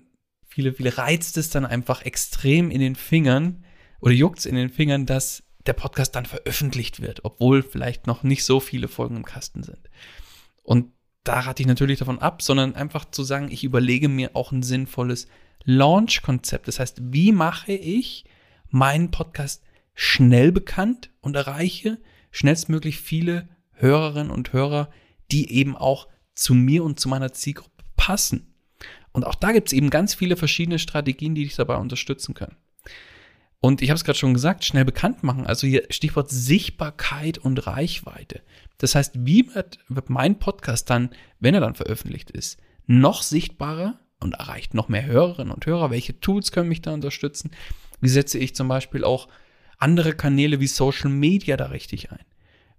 viele, 0.47 0.73
viele 0.73 0.97
reizt 0.97 1.37
es 1.37 1.51
dann 1.51 1.65
einfach 1.65 2.03
extrem 2.03 2.71
in 2.71 2.81
den 2.81 2.95
Fingern 2.95 3.63
oder 3.99 4.13
juckt 4.13 4.39
es 4.39 4.45
in 4.45 4.55
den 4.55 4.69
Fingern, 4.69 5.05
dass 5.05 5.43
der 5.67 5.73
Podcast 5.73 6.15
dann 6.15 6.25
veröffentlicht 6.25 7.01
wird, 7.01 7.25
obwohl 7.25 7.61
vielleicht 7.61 8.07
noch 8.07 8.23
nicht 8.23 8.43
so 8.43 8.59
viele 8.59 8.87
Folgen 8.87 9.17
im 9.17 9.25
Kasten 9.25 9.63
sind. 9.63 9.89
Und 10.63 10.91
da 11.23 11.41
rate 11.41 11.61
ich 11.61 11.67
natürlich 11.67 11.99
davon 11.99 12.19
ab, 12.19 12.41
sondern 12.41 12.75
einfach 12.75 13.05
zu 13.05 13.23
sagen, 13.23 13.51
ich 13.51 13.63
überlege 13.63 14.07
mir 14.07 14.35
auch 14.35 14.51
ein 14.51 14.63
sinnvolles 14.63 15.27
Launch-Konzept. 15.65 16.67
Das 16.67 16.79
heißt, 16.79 16.99
wie 17.11 17.31
mache 17.31 17.73
ich 17.73 18.25
meinen 18.69 19.11
Podcast 19.11 19.63
schnell 19.93 20.51
bekannt 20.51 21.09
und 21.21 21.35
erreiche 21.35 21.97
schnellstmöglich 22.31 22.99
viele 22.99 23.49
Hörerinnen 23.73 24.31
und 24.31 24.53
Hörer, 24.53 24.89
die 25.31 25.51
eben 25.51 25.75
auch 25.75 26.07
zu 26.33 26.53
mir 26.53 26.83
und 26.83 26.99
zu 26.99 27.09
meiner 27.09 27.33
Zielgruppe 27.33 27.83
passen. 27.95 28.53
Und 29.11 29.25
auch 29.25 29.35
da 29.35 29.51
gibt 29.51 29.69
es 29.69 29.73
eben 29.73 29.89
ganz 29.89 30.13
viele 30.13 30.37
verschiedene 30.37 30.79
Strategien, 30.79 31.35
die 31.35 31.43
dich 31.43 31.55
dabei 31.55 31.77
unterstützen 31.77 32.35
können. 32.35 32.55
Und 33.59 33.81
ich 33.81 33.89
habe 33.89 33.97
es 33.97 34.03
gerade 34.03 34.19
schon 34.19 34.33
gesagt, 34.33 34.65
schnell 34.65 34.85
bekannt 34.85 35.23
machen. 35.23 35.47
Also 35.47 35.65
hier 35.65 35.85
Stichwort 35.89 36.29
Sichtbarkeit 36.29 37.37
und 37.37 37.65
Reichweite. 37.65 38.41
Das 38.77 38.93
heißt, 38.93 39.13
wie 39.25 39.53
wird, 39.53 39.79
wird 39.87 40.09
mein 40.09 40.37
Podcast 40.37 40.89
dann, 40.89 41.09
wenn 41.39 41.55
er 41.55 41.61
dann 41.61 41.75
veröffentlicht 41.75 42.29
ist, 42.29 42.59
noch 42.85 43.23
sichtbarer 43.23 43.99
und 44.19 44.35
erreicht 44.35 44.73
noch 44.73 44.89
mehr 44.89 45.05
Hörerinnen 45.05 45.53
und 45.53 45.65
Hörer? 45.65 45.89
Welche 45.89 46.19
Tools 46.19 46.51
können 46.51 46.69
mich 46.69 46.81
da 46.81 46.93
unterstützen? 46.93 47.51
Wie 47.99 48.09
setze 48.09 48.37
ich 48.37 48.55
zum 48.55 48.67
Beispiel 48.67 49.03
auch 49.03 49.27
andere 49.79 50.13
Kanäle 50.13 50.59
wie 50.59 50.67
Social 50.67 51.09
Media 51.09 51.57
da 51.57 51.67
richtig 51.67 52.11
ein? 52.11 52.25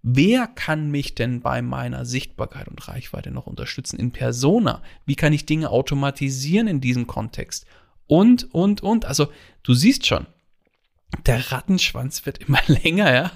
Wer 0.03 0.47
kann 0.47 0.93
mich 0.93 1.17
denn 1.17 1.41
bei 1.41 1.61
meiner 1.61 2.05
Sichtbarkeit 2.05 2.69
und 2.69 2.87
Reichweite 2.87 3.33
noch 3.33 3.49
unterstützen 3.49 3.99
in 3.99 4.13
Persona? 4.13 4.83
Wie 5.07 5.17
kann 5.17 5.33
ich 5.33 5.45
Dinge 5.45 5.71
automatisieren 5.71 6.69
in 6.69 6.81
diesem 6.81 7.09
Kontext? 7.09 7.67
Und, 8.07 8.55
und, 8.55 8.81
und. 8.81 9.05
Also, 9.05 9.33
du 9.65 9.75
siehst 9.75 10.07
schon, 10.07 10.27
der 11.27 11.53
Rattenschwanz 11.53 12.27
wird 12.27 12.39
immer 12.39 12.61
länger, 12.67 13.13
ja. 13.15 13.33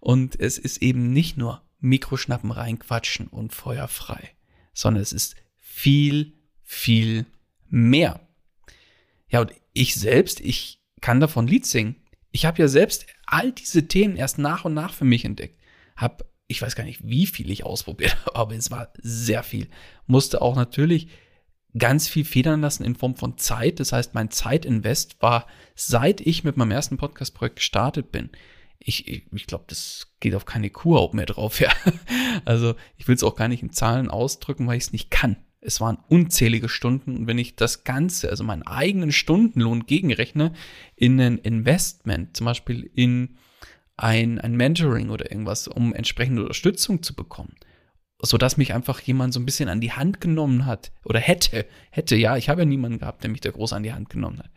Und 0.00 0.38
es 0.38 0.58
ist 0.58 0.82
eben 0.82 1.12
nicht 1.12 1.36
nur 1.36 1.62
Mikroschnappen 1.80 2.50
reinquatschen 2.50 3.28
und 3.28 3.52
feuerfrei, 3.52 4.30
sondern 4.72 5.02
es 5.02 5.12
ist 5.12 5.36
viel, 5.58 6.34
viel 6.62 7.26
mehr. 7.68 8.20
Ja, 9.28 9.40
und 9.40 9.52
ich 9.72 9.94
selbst, 9.94 10.40
ich 10.40 10.80
kann 11.00 11.20
davon 11.20 11.46
Lied 11.46 11.66
singen. 11.66 11.96
Ich 12.30 12.44
habe 12.46 12.60
ja 12.60 12.68
selbst 12.68 13.06
all 13.26 13.52
diese 13.52 13.88
Themen 13.88 14.16
erst 14.16 14.38
nach 14.38 14.64
und 14.64 14.74
nach 14.74 14.92
für 14.92 15.04
mich 15.04 15.24
entdeckt. 15.24 15.58
Hab, 15.96 16.24
ich 16.46 16.60
weiß 16.62 16.76
gar 16.76 16.84
nicht, 16.84 17.06
wie 17.06 17.26
viel 17.26 17.50
ich 17.50 17.64
ausprobiert 17.64 18.16
habe, 18.26 18.36
aber 18.36 18.54
es 18.54 18.70
war 18.70 18.92
sehr 18.98 19.42
viel. 19.42 19.68
Musste 20.06 20.42
auch 20.42 20.56
natürlich 20.56 21.08
ganz 21.76 22.08
viel 22.08 22.24
federn 22.24 22.60
lassen 22.60 22.84
in 22.84 22.94
Form 22.94 23.16
von 23.16 23.36
Zeit. 23.36 23.80
Das 23.80 23.92
heißt, 23.92 24.14
mein 24.14 24.30
Zeitinvest 24.30 25.20
war, 25.20 25.46
seit 25.74 26.20
ich 26.20 26.44
mit 26.44 26.56
meinem 26.56 26.70
ersten 26.70 26.96
Podcast-Projekt 26.96 27.56
gestartet 27.56 28.10
bin. 28.10 28.30
Ich, 28.78 29.08
ich, 29.08 29.24
ich 29.32 29.46
glaube, 29.46 29.64
das 29.68 30.14
geht 30.20 30.34
auf 30.34 30.46
keine 30.46 30.70
Kurhaut 30.70 31.14
mehr 31.14 31.26
drauf. 31.26 31.60
Ja. 31.68 31.70
Also 32.44 32.74
ich 32.96 33.08
will 33.08 33.14
es 33.14 33.22
auch 33.22 33.36
gar 33.36 33.48
nicht 33.48 33.62
in 33.62 33.72
Zahlen 33.72 34.08
ausdrücken, 34.08 34.66
weil 34.66 34.76
ich 34.76 34.84
es 34.84 34.92
nicht 34.92 35.10
kann. 35.10 35.36
Es 35.60 35.80
waren 35.80 35.98
unzählige 36.08 36.68
Stunden 36.68 37.16
und 37.16 37.26
wenn 37.26 37.38
ich 37.38 37.56
das 37.56 37.82
Ganze, 37.82 38.30
also 38.30 38.44
meinen 38.44 38.62
eigenen 38.62 39.10
Stundenlohn 39.10 39.86
gegenrechne, 39.86 40.52
in 40.94 41.20
ein 41.20 41.38
Investment, 41.38 42.36
zum 42.36 42.44
Beispiel 42.44 42.88
in 42.94 43.36
ein, 43.96 44.38
ein 44.38 44.56
Mentoring 44.56 45.10
oder 45.10 45.30
irgendwas, 45.30 45.66
um 45.66 45.92
entsprechende 45.92 46.42
Unterstützung 46.42 47.02
zu 47.02 47.14
bekommen, 47.14 47.56
so 48.20 48.36
dass 48.36 48.56
mich 48.56 48.74
einfach 48.74 49.00
jemand 49.00 49.32
so 49.32 49.40
ein 49.40 49.46
bisschen 49.46 49.68
an 49.68 49.80
die 49.80 49.92
Hand 49.92 50.20
genommen 50.20 50.66
hat 50.66 50.92
oder 51.04 51.20
hätte, 51.20 51.66
hätte, 51.90 52.16
ja, 52.16 52.36
ich 52.36 52.48
habe 52.48 52.62
ja 52.62 52.64
niemanden 52.64 52.98
gehabt, 52.98 53.22
der 53.22 53.30
mich 53.30 53.40
da 53.40 53.50
groß 53.50 53.72
an 53.72 53.84
die 53.84 53.92
Hand 53.92 54.10
genommen 54.10 54.40
hat. 54.40 54.50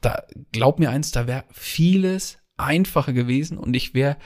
Da, 0.00 0.24
glaub 0.52 0.78
mir 0.78 0.90
eins, 0.90 1.12
da 1.12 1.26
wäre 1.26 1.44
vieles 1.52 2.38
einfacher 2.56 3.12
gewesen 3.12 3.58
und 3.58 3.74
ich 3.74 3.94
wäre 3.94 4.16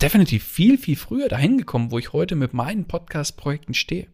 definitiv 0.00 0.44
viel, 0.44 0.78
viel 0.78 0.96
früher 0.96 1.28
dahin 1.28 1.58
gekommen, 1.58 1.90
wo 1.90 1.98
ich 1.98 2.12
heute 2.12 2.36
mit 2.36 2.54
meinen 2.54 2.86
Podcast-Projekten 2.86 3.74
stehe. 3.74 4.08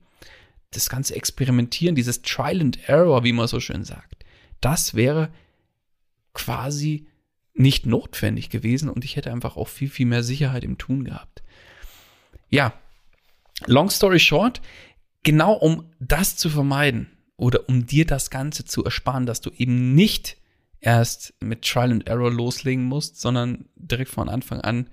Das 0.73 0.89
ganze 0.89 1.15
Experimentieren, 1.15 1.95
dieses 1.95 2.23
Trial 2.23 2.61
and 2.61 2.89
Error, 2.89 3.23
wie 3.23 3.33
man 3.33 3.47
so 3.47 3.61
schön 3.61 3.85
sagt, 3.85 4.25
das 4.61 4.95
wäre 4.95 5.31
quasi 6.35 7.07
nicht 7.55 7.87
notwendig 7.87 8.51
gewesen 8.51 8.89
und 8.89 9.05
ich 9.05 9.17
hätte 9.17 9.33
einfach 9.33 9.57
auch 9.57 9.69
viel, 9.69 9.89
viel 9.89 10.07
mehr 10.07 10.25
Sicherheit 10.25 10.65
im 10.65 10.77
Tun 10.77 11.05
gehabt. 11.05 11.43
Ja, 12.51 12.75
Long 13.65 13.91
story 13.91 14.19
short, 14.19 14.61
genau 15.23 15.55
um 15.55 15.91
das 15.99 16.37
zu 16.37 16.51
vermeiden 16.51 17.11
oder 17.37 17.69
um 17.69 17.87
dir 17.87 18.07
das 18.07 18.31
Ganze 18.31 18.65
zu 18.65 18.85
ersparen, 18.85 19.27
dass 19.27 19.41
du 19.41 19.51
eben 19.51 19.95
nicht 19.95 20.37
erst 20.81 21.35
mit 21.41 21.63
Trial 21.63 21.91
and 21.91 22.07
Error 22.07 22.31
loslegen 22.31 22.85
musst, 22.85 23.21
sondern 23.21 23.69
direkt 23.77 24.11
von 24.11 24.29
Anfang 24.29 24.61
an 24.61 24.91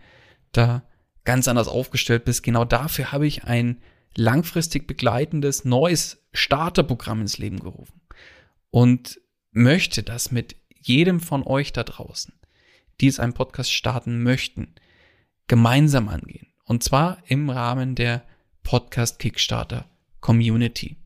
da 0.52 0.84
ganz 1.24 1.48
anders 1.48 1.68
aufgestellt 1.68 2.26
bist. 2.26 2.44
Genau 2.44 2.66
dafür 2.66 3.12
habe 3.12 3.28
ich 3.28 3.44
ein 3.44 3.82
langfristig 4.16 4.88
begleitendes 4.88 5.66
neues 5.66 6.26
Starterprogramm 6.34 7.22
ins 7.22 7.38
Leben 7.38 7.60
gerufen 7.60 8.02
und 8.70 9.20
möchte 9.52 10.04
das 10.04 10.32
mit 10.32 10.56
jedem 10.70 11.20
von 11.20 11.44
euch 11.44 11.74
da 11.74 11.84
draußen, 11.84 12.34
die 13.02 13.08
es 13.08 13.20
einen 13.20 13.34
Podcast 13.34 13.72
starten 13.72 14.24
möchten, 14.24 14.76
gemeinsam 15.48 16.10
angehen. 16.10 16.48
Und 16.66 16.84
zwar 16.84 17.18
im 17.28 17.50
Rahmen 17.50 17.96
der 17.96 18.24
Podcast 18.64 19.20
Kickstarter 19.20 19.86
Community. 20.20 20.98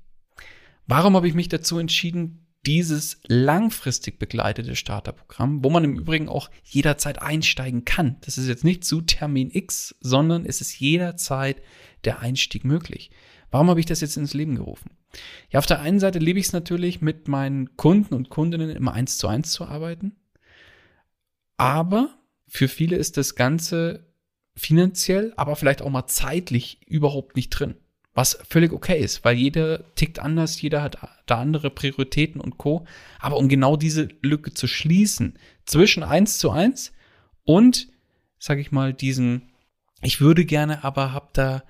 Warum 0.86 1.16
habe 1.16 1.28
ich 1.28 1.34
mich 1.34 1.50
dazu 1.50 1.80
entschieden, 1.80 2.48
dieses 2.68 3.22
langfristig 3.28 4.20
begleitete 4.20 4.76
Starterprogramm, 4.76 5.64
wo 5.64 5.70
man 5.70 5.86
im 5.86 5.98
Übrigen 5.98 6.28
auch 6.28 6.50
jederzeit 6.64 7.22
einsteigen 7.22 7.86
kann. 7.86 8.18
Das 8.22 8.38
ist 8.38 8.48
jetzt 8.48 8.66
nicht 8.66 8.84
zu 8.84 9.02
Termin 9.02 9.50
X, 9.54 9.96
sondern 10.02 10.46
es 10.46 10.60
ist 10.60 10.78
jederzeit 10.78 11.62
der 12.04 12.20
Einstieg 12.20 12.66
möglich. 12.66 13.10
Warum 13.52 13.70
habe 13.70 13.80
ich 13.80 13.86
das 13.86 14.02
jetzt 14.02 14.18
ins 14.18 14.34
Leben 14.34 14.56
gerufen? 14.56 14.92
Ja, 15.50 15.60
auf 15.60 15.66
der 15.66 15.80
einen 15.80 16.02
Seite 16.02 16.20
liebe 16.20 16.40
ich 16.40 16.48
es 16.48 16.54
natürlich, 16.54 17.02
mit 17.02 17.30
meinen 17.30 17.78
Kunden 17.78 18.14
und 18.14 18.30
Kundinnen 18.30 18.70
immer 18.70 18.94
eins 18.94 19.18
zu 19.18 19.30
eins 19.30 19.52
zu 19.52 19.66
arbeiten. 19.66 20.18
Aber 21.56 22.18
für 22.48 22.68
viele 22.68 22.98
ist 22.98 23.16
das 23.16 23.36
Ganze 23.36 24.07
finanziell, 24.58 25.34
aber 25.38 25.56
vielleicht 25.56 25.82
auch 25.82 25.90
mal 25.90 26.08
zeitlich 26.08 26.80
überhaupt 26.88 27.36
nicht 27.36 27.50
drin. 27.50 27.76
Was 28.14 28.40
völlig 28.50 28.74
okay 28.74 29.00
ist, 29.00 29.24
weil 29.24 29.38
jeder 29.38 29.94
tickt 29.94 30.18
anders, 30.18 30.60
jeder 30.60 30.82
hat 30.82 30.98
da 31.28 31.40
andere 31.40 31.70
Prioritäten 31.70 32.42
und 32.42 32.58
Co. 32.58 32.86
Aber 33.20 33.38
um 33.38 33.48
genau 33.48 33.78
diese 33.78 34.10
Lücke 34.24 34.52
zu 34.52 34.68
schließen 34.68 35.38
zwischen 35.66 36.02
eins 36.02 36.40
zu 36.40 36.50
eins 36.50 36.92
und, 37.44 37.90
sag 38.40 38.58
ich 38.58 38.72
mal, 38.72 38.92
diesen, 38.92 39.52
ich 40.02 40.20
würde 40.20 40.46
gerne, 40.46 40.84
aber 40.84 41.14
hab 41.14 41.36
da, 41.36 41.64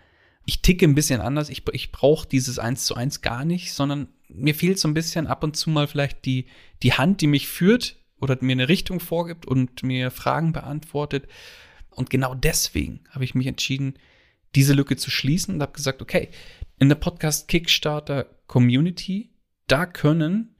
ich 0.46 0.62
ticke 0.62 0.86
ein 0.86 0.96
bisschen 0.96 1.20
anders, 1.20 1.50
ich, 1.50 1.64
ich 1.74 1.92
brauche 1.92 2.26
dieses 2.26 2.58
eins 2.58 2.86
zu 2.86 2.96
eins 2.96 3.22
gar 3.22 3.44
nicht, 3.44 3.74
sondern 3.74 4.08
mir 4.30 4.56
fehlt 4.56 4.80
so 4.80 4.88
ein 4.88 4.94
bisschen 4.94 5.28
ab 5.28 5.44
und 5.44 5.58
zu 5.58 5.70
mal 5.70 5.88
vielleicht 5.88 6.24
die, 6.24 6.46
die 6.82 6.94
Hand, 6.94 7.20
die 7.20 7.28
mich 7.28 7.50
führt 7.50 7.98
oder 8.22 8.38
mir 8.40 8.54
eine 8.54 8.70
Richtung 8.70 9.02
vorgibt 9.02 9.46
und 9.46 9.84
mir 9.84 10.12
Fragen 10.12 10.54
beantwortet 10.54 11.28
und 11.98 12.12
genau 12.12 12.36
deswegen 12.36 13.02
habe 13.10 13.24
ich 13.24 13.34
mich 13.34 13.48
entschieden, 13.48 13.96
diese 14.56 14.74
Lücke 14.74 14.98
zu 14.98 15.10
schließen 15.10 15.56
und 15.56 15.62
habe 15.62 15.74
gesagt, 15.74 16.02
okay, 16.02 16.30
in 16.80 16.90
der 16.90 16.96
Podcast 16.96 17.48
Kickstarter 17.48 18.28
Community, 18.46 19.32
da 19.66 19.88
können 19.88 20.56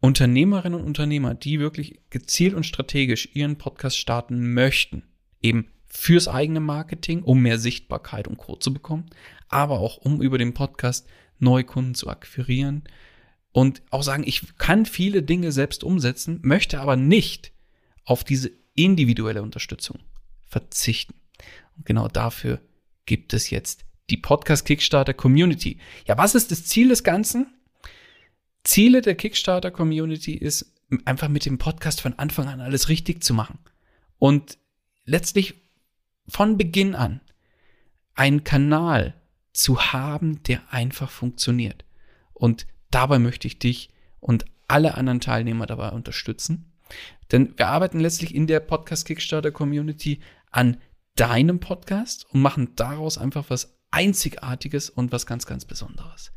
Unternehmerinnen 0.00 0.78
und 0.78 0.86
Unternehmer, 0.86 1.34
die 1.34 1.58
wirklich 1.60 2.00
gezielt 2.10 2.52
und 2.52 2.66
strategisch 2.66 3.30
ihren 3.32 3.56
Podcast 3.56 3.98
starten 3.98 4.52
möchten, 4.52 5.02
eben 5.40 5.68
fürs 5.86 6.28
eigene 6.28 6.60
Marketing, 6.60 7.22
um 7.22 7.40
mehr 7.40 7.58
Sichtbarkeit 7.58 8.28
und 8.28 8.36
Co. 8.36 8.56
zu 8.56 8.74
bekommen, 8.74 9.06
aber 9.48 9.80
auch 9.80 9.96
um 9.96 10.20
über 10.20 10.36
den 10.36 10.52
Podcast 10.52 11.08
neue 11.38 11.64
Kunden 11.64 11.94
zu 11.94 12.08
akquirieren 12.08 12.84
und 13.52 13.80
auch 13.88 14.02
sagen, 14.02 14.24
ich 14.26 14.58
kann 14.58 14.84
viele 14.84 15.22
Dinge 15.22 15.52
selbst 15.52 15.84
umsetzen, 15.84 16.38
möchte 16.42 16.80
aber 16.80 16.96
nicht 16.96 17.52
auf 18.04 18.24
diese 18.24 18.50
individuelle 18.74 19.42
Unterstützung 19.42 20.00
verzichten. 20.46 21.14
Und 21.76 21.86
genau 21.86 22.08
dafür 22.08 22.60
gibt 23.04 23.34
es 23.34 23.50
jetzt 23.50 23.84
die 24.10 24.16
Podcast 24.16 24.64
Kickstarter 24.64 25.14
Community. 25.14 25.78
Ja, 26.06 26.16
was 26.16 26.34
ist 26.34 26.50
das 26.50 26.64
Ziel 26.64 26.88
des 26.88 27.02
Ganzen? 27.04 27.54
Ziele 28.64 29.00
der 29.00 29.14
Kickstarter 29.14 29.70
Community 29.70 30.32
ist 30.32 30.72
einfach 31.04 31.28
mit 31.28 31.46
dem 31.46 31.58
Podcast 31.58 32.00
von 32.00 32.18
Anfang 32.18 32.48
an 32.48 32.60
alles 32.60 32.88
richtig 32.88 33.22
zu 33.22 33.34
machen 33.34 33.58
und 34.18 34.58
letztlich 35.04 35.54
von 36.28 36.56
Beginn 36.56 36.94
an 36.94 37.20
einen 38.14 38.44
Kanal 38.44 39.14
zu 39.52 39.92
haben, 39.92 40.42
der 40.44 40.62
einfach 40.72 41.10
funktioniert. 41.10 41.84
Und 42.34 42.66
dabei 42.90 43.18
möchte 43.18 43.46
ich 43.46 43.58
dich 43.58 43.90
und 44.20 44.44
alle 44.68 44.96
anderen 44.96 45.20
Teilnehmer 45.20 45.66
dabei 45.66 45.90
unterstützen. 45.90 46.72
Denn 47.32 47.54
wir 47.56 47.68
arbeiten 47.68 48.00
letztlich 48.00 48.34
in 48.34 48.46
der 48.46 48.60
Podcast 48.60 49.06
Kickstarter 49.06 49.50
Community 49.50 50.20
an 50.50 50.78
deinem 51.16 51.60
Podcast 51.60 52.26
und 52.30 52.42
machen 52.42 52.74
daraus 52.76 53.18
einfach 53.18 53.46
was 53.48 53.78
Einzigartiges 53.90 54.90
und 54.90 55.12
was 55.12 55.26
ganz, 55.26 55.46
ganz 55.46 55.64
Besonderes. 55.64 56.32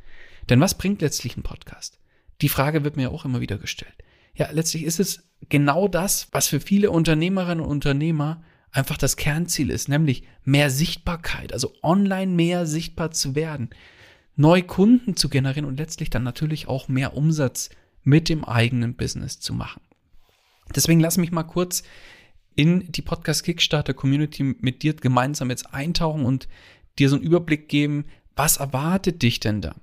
Denn 0.50 0.60
was 0.62 0.77
bringt 0.77 1.01
letztlich 1.01 1.38
ein 1.38 1.43
Podcast? 1.43 2.00
Die 2.41 2.50
Frage 2.50 2.84
wird 2.84 2.96
mir 2.96 3.12
auch 3.12 3.25
immer 3.25 3.41
wieder 3.41 3.58
gestellt. 3.58 3.93
Ja, 4.34 4.50
letztlich 4.51 4.84
ist 4.84 5.00
es 5.00 5.29
genau 5.50 5.88
das, 5.88 6.27
was 6.31 6.48
für 6.48 6.60
viele 6.60 6.91
Unternehmerinnen 6.91 7.63
und 7.63 7.69
Unternehmer 7.69 8.43
einfach 8.72 8.98
das 8.98 9.17
Kernziel 9.17 9.69
ist, 9.69 9.89
nämlich 9.89 10.24
mehr 10.43 10.69
Sichtbarkeit, 10.69 11.53
also 11.53 11.74
online 11.81 12.31
mehr 12.31 12.65
sichtbar 12.65 13.12
zu 13.12 13.36
werden, 13.36 13.72
neue 14.36 14.63
Kunden 14.63 15.15
zu 15.15 15.27
generieren 15.27 15.65
und 15.65 15.77
letztlich 15.77 16.10
dann 16.10 16.24
natürlich 16.24 16.67
auch 16.67 16.88
mehr 16.88 17.15
Umsatz 17.15 17.69
mit 18.03 18.29
dem 18.29 18.46
eigenen 18.46 18.96
Business 18.96 19.39
zu 19.39 19.53
machen. 19.53 19.81
Deswegen 20.75 20.99
lass 20.99 21.17
mich 21.17 21.31
mal 21.31 21.43
kurz 21.43 21.83
in 22.55 22.91
die 22.91 23.01
Podcast 23.01 23.43
Kickstarter 23.43 23.93
Community 23.93 24.43
mit 24.43 24.83
dir 24.83 24.93
gemeinsam 24.93 25.49
jetzt 25.49 25.73
eintauchen 25.73 26.25
und 26.25 26.47
dir 26.97 27.09
so 27.09 27.15
einen 27.15 27.23
Überblick 27.23 27.69
geben, 27.69 28.05
was 28.35 28.57
erwartet 28.57 29.21
dich 29.21 29.39
denn 29.39 29.61
da? 29.61 29.75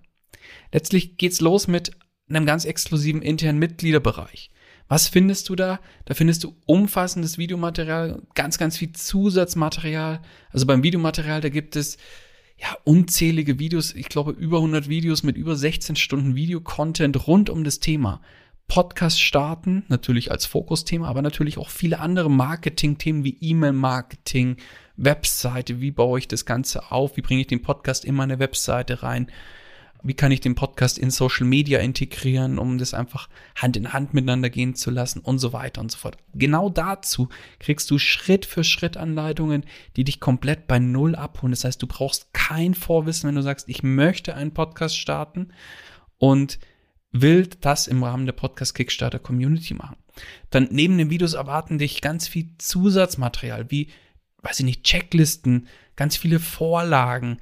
Letztlich 0.73 1.17
geht's 1.17 1.41
los 1.41 1.69
mit 1.69 1.93
einem 2.29 2.47
ganz 2.47 2.65
exklusiven 2.65 3.23
internen 3.23 3.59
Mitgliederbereich. 3.59 4.51
Was 4.89 5.09
findest 5.09 5.49
du 5.49 5.57
da? 5.57 5.81
Da 6.05 6.15
findest 6.15 6.45
du 6.45 6.55
umfassendes 6.67 7.39
Videomaterial, 7.39 8.23
ganz, 8.35 8.57
ganz 8.57 8.77
viel 8.79 8.93
Zusatzmaterial. 8.93 10.21
Also 10.51 10.67
beim 10.67 10.83
Videomaterial, 10.83 11.41
da 11.41 11.49
gibt 11.49 11.77
es 11.77 11.99
ja 12.59 12.77
unzählige 12.85 13.59
Videos, 13.59 13.95
ich 13.95 14.09
glaube 14.09 14.33
über 14.33 14.59
100 14.59 14.89
Videos 14.89 15.23
mit 15.23 15.37
über 15.37 15.57
16 15.57 15.97
Stunden 15.97 16.37
Videocontent 16.37 17.27
rund 17.27 17.51
um 17.51 17.65
das 17.65 17.81
Thema. 17.81 18.23
Podcast 18.69 19.21
starten, 19.21 19.85
natürlich 19.89 20.31
als 20.31 20.47
Fokusthema, 20.47 21.09
aber 21.09 21.23
natürlich 21.23 21.59
auch 21.59 21.71
viele 21.71 22.01
andere 22.01 22.31
Marketing-Themen 22.31 23.25
wie 23.25 23.39
E-Mail-Marketing, 23.41 24.57
Webseite, 24.97 25.81
wie 25.81 25.91
baue 25.91 26.19
ich 26.19 26.29
das 26.29 26.47
Ganze 26.47 26.91
auf, 26.91 27.17
wie 27.17 27.23
bringe 27.23 27.43
ich 27.43 27.47
den 27.47 27.63
Podcast 27.63 28.05
in 28.05 28.15
meine 28.15 28.39
Webseite 28.39 29.03
rein, 29.03 29.31
wie 30.03 30.15
kann 30.15 30.33
ich 30.33 30.41
den 30.41 30.55
Podcast 30.55 30.99
in 30.99 31.11
Social 31.11 31.47
Media 31.47 31.81
integrieren, 31.81 32.59
um 32.59 32.79
das 32.79 32.95
einfach 32.95 33.29
Hand 33.57 33.77
in 33.77 33.93
Hand 33.93 34.15
miteinander 34.15 34.51
gehen 34.51 34.75
zu 34.75 34.91
lassen 34.91 35.21
und 35.21 35.39
so 35.39 35.53
weiter 35.53 35.81
und 35.81 35.91
so 35.91 35.99
fort. 35.99 36.17
Genau 36.35 36.69
dazu 36.69 37.29
kriegst 37.59 37.91
du 37.91 37.99
Schritt 37.99 38.47
für 38.47 38.65
Schritt 38.65 38.97
Anleitungen, 38.97 39.65
die 39.97 40.05
dich 40.05 40.21
komplett 40.21 40.67
bei 40.67 40.79
Null 40.79 41.15
abholen. 41.15 41.53
Das 41.53 41.65
heißt, 41.65 41.83
du 41.83 41.87
brauchst 41.87 42.33
kein 42.33 42.75
Vorwissen, 42.75 43.29
wenn 43.29 43.35
du 43.35 43.43
sagst, 43.43 43.69
ich 43.69 43.83
möchte 43.83 44.35
einen 44.35 44.53
Podcast 44.53 44.97
starten 44.97 45.49
und 46.19 46.59
will 47.13 47.49
das 47.61 47.87
im 47.87 48.03
Rahmen 48.03 48.27
der 48.27 48.33
Podcast 48.33 48.75
Kickstarter 48.75 49.19
Community 49.19 49.75
machen. 49.75 49.97
Dann 50.51 50.69
neben 50.71 50.99
den 50.99 51.11
Videos 51.11 51.35
erwarten 51.35 51.79
dich 51.79 52.01
ganz 52.01 52.29
viel 52.29 52.51
Zusatzmaterial, 52.59 53.71
wie, 53.71 53.89
weiß 54.43 54.61
ich 54.61 54.65
nicht, 54.65 54.85
Checklisten, 54.85 55.69
ganz 55.95 56.17
viele 56.17 56.41
Vorlagen, 56.41 57.39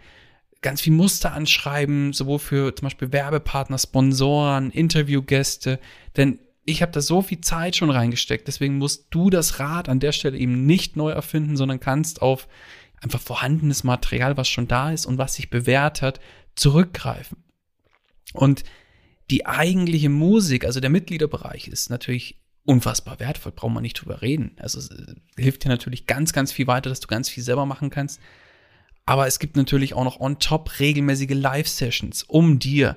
ganz 0.63 0.81
viel 0.81 0.93
Muster 0.93 1.33
anschreiben, 1.33 2.13
sowohl 2.13 2.39
für 2.39 2.75
zum 2.75 2.87
Beispiel 2.87 3.13
Werbepartner, 3.13 3.79
Sponsoren, 3.79 4.71
Interviewgäste, 4.71 5.79
denn 6.17 6.39
ich 6.65 6.81
habe 6.81 6.93
da 6.93 7.03
so 7.03 7.21
viel 7.21 7.43
Zeit 7.43 7.77
schon 7.77 7.91
reingesteckt, 7.91 8.49
deswegen 8.49 8.79
musst 8.79 9.09
du 9.11 9.29
das 9.29 9.61
Rad 9.61 9.89
an 9.89 10.01
der 10.01 10.13
Stelle 10.13 10.39
eben 10.39 10.65
nicht 10.65 10.97
neu 10.97 11.11
erfinden, 11.11 11.57
sondern 11.57 11.81
kannst 11.81 12.23
auf 12.23 12.49
einfach 13.03 13.21
vorhandenes 13.21 13.85
Material, 13.85 14.39
was 14.39 14.49
schon 14.49 14.67
da 14.67 14.91
ist 14.91 15.05
und 15.05 15.19
was 15.19 15.35
sich 15.35 15.51
bewährt 15.51 16.01
hat, 16.01 16.21
zurückgreifen. 16.57 17.45
Und 18.33 18.65
die 19.31 19.47
eigentliche 19.47 20.09
Musik, 20.09 20.65
also 20.65 20.81
der 20.81 20.91
Mitgliederbereich, 20.91 21.69
ist 21.69 21.91
natürlich 21.91 22.41
unfassbar 22.65 23.21
wertvoll, 23.21 23.53
braucht 23.53 23.73
man 23.73 23.83
nicht 23.83 24.01
drüber 24.01 24.23
reden. 24.23 24.57
Also 24.59 24.79
es 24.79 24.91
äh, 24.91 25.15
hilft 25.37 25.65
dir 25.65 25.69
natürlich 25.69 26.07
ganz, 26.07 26.33
ganz 26.33 26.53
viel 26.53 26.67
weiter, 26.67 26.89
dass 26.89 27.01
du 27.01 27.09
ganz 27.09 27.29
viel 27.29 27.43
selber 27.43 27.67
machen 27.67 27.91
kannst. 27.91 28.21
Aber 29.07 29.27
es 29.27 29.39
gibt 29.39 29.57
natürlich 29.57 29.95
auch 29.95 30.05
noch 30.05 30.21
on 30.21 30.39
top 30.39 30.79
regelmäßige 30.81 31.35
Live-Sessions, 31.35 32.23
um 32.23 32.59
dir 32.59 32.97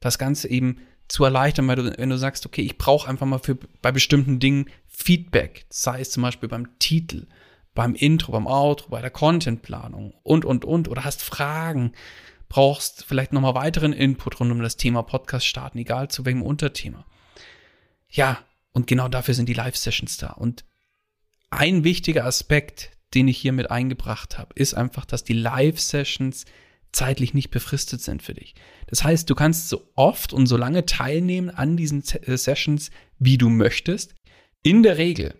das 0.00 0.18
Ganze 0.18 0.48
eben 0.48 0.80
zu 1.08 1.24
erleichtern, 1.24 1.66
weil 1.68 1.76
du, 1.76 1.98
wenn 1.98 2.10
du 2.10 2.18
sagst, 2.18 2.44
okay, 2.46 2.62
ich 2.62 2.78
brauche 2.78 3.08
einfach 3.08 3.26
mal 3.26 3.38
für, 3.38 3.56
bei 3.80 3.92
bestimmten 3.92 4.38
Dingen 4.38 4.66
Feedback, 4.86 5.66
sei 5.70 6.00
es 6.00 6.10
zum 6.10 6.22
Beispiel 6.22 6.48
beim 6.48 6.78
Titel, 6.78 7.26
beim 7.74 7.94
Intro, 7.94 8.32
beim 8.32 8.46
Outro, 8.46 8.90
bei 8.90 9.00
der 9.00 9.10
Contentplanung 9.10 10.14
und, 10.22 10.44
und, 10.44 10.64
und, 10.64 10.88
oder 10.88 11.04
hast 11.04 11.22
Fragen, 11.22 11.92
brauchst 12.48 13.04
vielleicht 13.04 13.32
nochmal 13.32 13.54
weiteren 13.54 13.92
Input 13.92 14.40
rund 14.40 14.52
um 14.52 14.62
das 14.62 14.76
Thema 14.76 15.02
Podcast 15.02 15.46
starten, 15.46 15.78
egal 15.78 16.08
zu 16.08 16.24
welchem 16.24 16.42
Unterthema. 16.42 17.04
Ja, 18.08 18.38
und 18.72 18.86
genau 18.86 19.08
dafür 19.08 19.34
sind 19.34 19.48
die 19.48 19.54
Live-Sessions 19.54 20.16
da. 20.18 20.32
Und 20.32 20.64
ein 21.50 21.84
wichtiger 21.84 22.24
Aspekt, 22.24 22.90
den 23.14 23.28
ich 23.28 23.38
hier 23.38 23.52
mit 23.52 23.70
eingebracht 23.70 24.38
habe, 24.38 24.54
ist 24.54 24.74
einfach, 24.74 25.04
dass 25.04 25.24
die 25.24 25.32
Live-Sessions 25.32 26.44
zeitlich 26.92 27.34
nicht 27.34 27.50
befristet 27.50 28.00
sind 28.00 28.22
für 28.22 28.34
dich. 28.34 28.54
Das 28.86 29.04
heißt, 29.04 29.28
du 29.28 29.34
kannst 29.34 29.68
so 29.68 29.90
oft 29.94 30.32
und 30.32 30.46
so 30.46 30.56
lange 30.56 30.86
teilnehmen 30.86 31.50
an 31.50 31.76
diesen 31.76 32.02
äh, 32.22 32.36
Sessions, 32.36 32.90
wie 33.18 33.38
du 33.38 33.48
möchtest. 33.48 34.14
In 34.62 34.82
der 34.82 34.98
Regel 34.98 35.34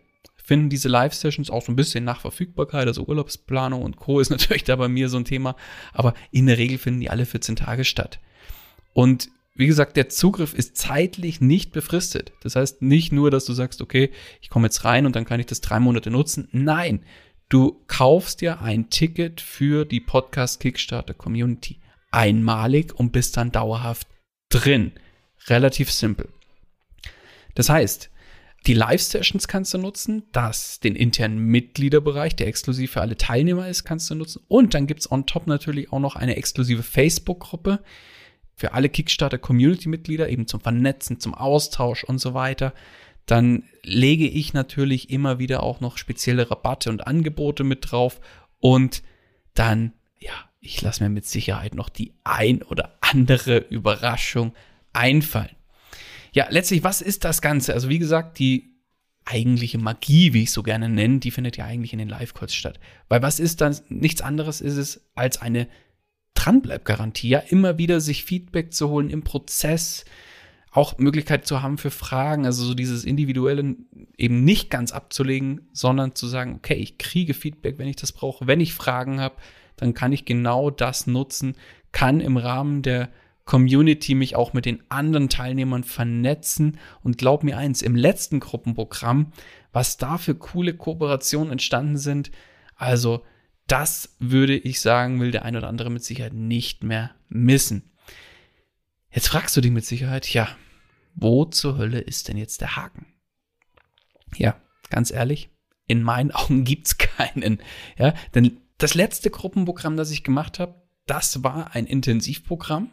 finden 0.46 0.70
diese 0.70 0.88
Live-Sessions 0.88 1.50
auch 1.50 1.64
so 1.64 1.72
ein 1.72 1.76
bisschen 1.76 2.04
nach 2.04 2.20
Verfügbarkeit, 2.20 2.86
also 2.86 3.04
Urlaubsplanung 3.04 3.82
und 3.82 3.96
Co. 3.96 4.20
ist 4.20 4.30
natürlich 4.30 4.62
da 4.62 4.76
bei 4.76 4.86
mir 4.86 5.08
so 5.08 5.16
ein 5.16 5.24
Thema, 5.24 5.56
aber 5.92 6.14
in 6.30 6.46
der 6.46 6.56
Regel 6.56 6.78
finden 6.78 7.00
die 7.00 7.10
alle 7.10 7.26
14 7.26 7.56
Tage 7.56 7.84
statt. 7.84 8.20
Und 8.92 9.28
wie 9.56 9.66
gesagt, 9.66 9.96
der 9.96 10.08
Zugriff 10.08 10.54
ist 10.54 10.76
zeitlich 10.76 11.40
nicht 11.40 11.72
befristet. 11.72 12.32
Das 12.42 12.54
heißt 12.54 12.80
nicht 12.80 13.10
nur, 13.10 13.32
dass 13.32 13.44
du 13.44 13.54
sagst, 13.54 13.82
okay, 13.82 14.12
ich 14.40 14.48
komme 14.48 14.68
jetzt 14.68 14.84
rein 14.84 15.04
und 15.04 15.16
dann 15.16 15.24
kann 15.24 15.40
ich 15.40 15.46
das 15.46 15.60
drei 15.60 15.80
Monate 15.80 16.12
nutzen. 16.12 16.48
Nein, 16.52 17.02
du 17.48 17.82
kaufst 17.88 18.40
dir 18.40 18.60
ein 18.60 18.88
Ticket 18.88 19.40
für 19.40 19.84
die 19.84 20.00
Podcast 20.00 20.60
Kickstarter 20.60 21.14
Community 21.14 21.80
einmalig 22.12 22.94
und 22.94 23.10
bist 23.10 23.36
dann 23.36 23.50
dauerhaft 23.50 24.06
drin. 24.48 24.92
Relativ 25.48 25.90
simpel. 25.90 26.28
Das 27.56 27.68
heißt, 27.68 28.10
die 28.66 28.74
Live-Sessions 28.74 29.46
kannst 29.46 29.72
du 29.74 29.78
nutzen, 29.78 30.24
das, 30.32 30.80
den 30.80 30.96
internen 30.96 31.38
Mitgliederbereich, 31.38 32.34
der 32.34 32.48
exklusiv 32.48 32.92
für 32.92 33.00
alle 33.00 33.16
Teilnehmer 33.16 33.68
ist, 33.68 33.84
kannst 33.84 34.10
du 34.10 34.16
nutzen. 34.16 34.42
Und 34.48 34.74
dann 34.74 34.86
gibt's 34.86 35.10
on 35.10 35.26
top 35.26 35.46
natürlich 35.46 35.92
auch 35.92 36.00
noch 36.00 36.16
eine 36.16 36.36
exklusive 36.36 36.82
Facebook-Gruppe 36.82 37.80
für 38.56 38.72
alle 38.72 38.88
Kickstarter-Community-Mitglieder, 38.88 40.28
eben 40.28 40.48
zum 40.48 40.60
Vernetzen, 40.60 41.20
zum 41.20 41.34
Austausch 41.34 42.02
und 42.02 42.18
so 42.18 42.34
weiter. 42.34 42.72
Dann 43.26 43.64
lege 43.82 44.26
ich 44.26 44.52
natürlich 44.52 45.10
immer 45.10 45.38
wieder 45.38 45.62
auch 45.62 45.80
noch 45.80 45.98
spezielle 45.98 46.50
Rabatte 46.50 46.90
und 46.90 47.06
Angebote 47.06 47.62
mit 47.62 47.90
drauf. 47.90 48.20
Und 48.58 49.02
dann, 49.54 49.92
ja, 50.18 50.32
ich 50.60 50.80
lasse 50.82 51.04
mir 51.04 51.10
mit 51.10 51.26
Sicherheit 51.26 51.74
noch 51.74 51.88
die 51.88 52.14
ein 52.24 52.62
oder 52.62 52.96
andere 53.00 53.58
Überraschung 53.58 54.54
einfallen. 54.92 55.54
Ja, 56.36 56.48
letztlich, 56.50 56.84
was 56.84 57.00
ist 57.00 57.24
das 57.24 57.40
Ganze? 57.40 57.72
Also 57.72 57.88
wie 57.88 57.98
gesagt, 57.98 58.38
die 58.38 58.76
eigentliche 59.24 59.78
Magie, 59.78 60.34
wie 60.34 60.42
ich 60.42 60.50
so 60.50 60.62
gerne 60.62 60.90
nenne, 60.90 61.18
die 61.18 61.30
findet 61.30 61.56
ja 61.56 61.64
eigentlich 61.64 61.94
in 61.94 61.98
den 61.98 62.10
Live-Calls 62.10 62.54
statt. 62.54 62.78
Weil 63.08 63.22
was 63.22 63.40
ist 63.40 63.62
dann, 63.62 63.74
nichts 63.88 64.20
anderes 64.20 64.60
ist 64.60 64.76
es 64.76 65.08
als 65.14 65.40
eine 65.40 65.66
Dranbleib-Garantie, 66.34 67.30
ja, 67.30 67.38
immer 67.38 67.78
wieder 67.78 68.02
sich 68.02 68.26
Feedback 68.26 68.74
zu 68.74 68.90
holen 68.90 69.08
im 69.08 69.24
Prozess, 69.24 70.04
auch 70.72 70.98
Möglichkeit 70.98 71.46
zu 71.46 71.62
haben 71.62 71.78
für 71.78 71.90
Fragen, 71.90 72.44
also 72.44 72.66
so 72.66 72.74
dieses 72.74 73.06
Individuelle 73.06 73.74
eben 74.18 74.44
nicht 74.44 74.68
ganz 74.68 74.92
abzulegen, 74.92 75.62
sondern 75.72 76.14
zu 76.14 76.26
sagen, 76.26 76.56
okay, 76.56 76.74
ich 76.74 76.98
kriege 76.98 77.32
Feedback, 77.32 77.78
wenn 77.78 77.88
ich 77.88 77.96
das 77.96 78.12
brauche. 78.12 78.46
Wenn 78.46 78.60
ich 78.60 78.74
Fragen 78.74 79.20
habe, 79.20 79.36
dann 79.76 79.94
kann 79.94 80.12
ich 80.12 80.26
genau 80.26 80.68
das 80.68 81.06
nutzen, 81.06 81.56
kann 81.92 82.20
im 82.20 82.36
Rahmen 82.36 82.82
der 82.82 83.08
Community 83.46 84.14
mich 84.14 84.36
auch 84.36 84.52
mit 84.52 84.66
den 84.66 84.82
anderen 84.90 85.30
Teilnehmern 85.30 85.84
vernetzen 85.84 86.78
und 87.02 87.16
glaub 87.16 87.44
mir 87.44 87.56
eins, 87.56 87.80
im 87.80 87.96
letzten 87.96 88.40
Gruppenprogramm, 88.40 89.32
was 89.72 89.96
da 89.96 90.18
für 90.18 90.34
coole 90.34 90.74
Kooperationen 90.74 91.52
entstanden 91.52 91.96
sind, 91.96 92.30
also 92.74 93.24
das 93.66 94.16
würde 94.18 94.56
ich 94.56 94.80
sagen, 94.80 95.20
will 95.20 95.30
der 95.30 95.44
ein 95.44 95.56
oder 95.56 95.68
andere 95.68 95.90
mit 95.90 96.04
Sicherheit 96.04 96.34
nicht 96.34 96.84
mehr 96.84 97.14
missen. 97.28 97.90
Jetzt 99.10 99.28
fragst 99.28 99.56
du 99.56 99.60
dich 99.60 99.72
mit 99.72 99.84
Sicherheit, 99.84 100.32
ja, 100.32 100.48
wo 101.14 101.44
zur 101.46 101.78
Hölle 101.78 102.00
ist 102.00 102.28
denn 102.28 102.36
jetzt 102.36 102.60
der 102.60 102.76
Haken? 102.76 103.06
Ja, 104.36 104.60
ganz 104.90 105.10
ehrlich, 105.10 105.50
in 105.86 106.02
meinen 106.02 106.30
Augen 106.32 106.64
gibt's 106.64 106.98
keinen. 106.98 107.62
Ja, 107.96 108.12
denn 108.34 108.60
das 108.78 108.94
letzte 108.94 109.30
Gruppenprogramm, 109.30 109.96
das 109.96 110.10
ich 110.10 110.22
gemacht 110.22 110.58
habe, 110.58 110.82
das 111.06 111.42
war 111.42 111.74
ein 111.74 111.86
Intensivprogramm. 111.86 112.90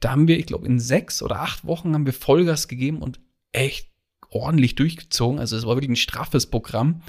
Da 0.00 0.10
haben 0.10 0.28
wir, 0.28 0.38
ich 0.38 0.46
glaube, 0.46 0.66
in 0.66 0.78
sechs 0.78 1.22
oder 1.22 1.40
acht 1.40 1.64
Wochen 1.64 1.94
haben 1.94 2.06
wir 2.06 2.12
Vollgas 2.12 2.68
gegeben 2.68 3.02
und 3.02 3.20
echt 3.52 3.88
ordentlich 4.30 4.74
durchgezogen. 4.74 5.38
Also 5.38 5.56
es 5.56 5.66
war 5.66 5.76
wirklich 5.76 5.90
ein 5.90 5.96
straffes 5.96 6.46
Programm. 6.46 7.02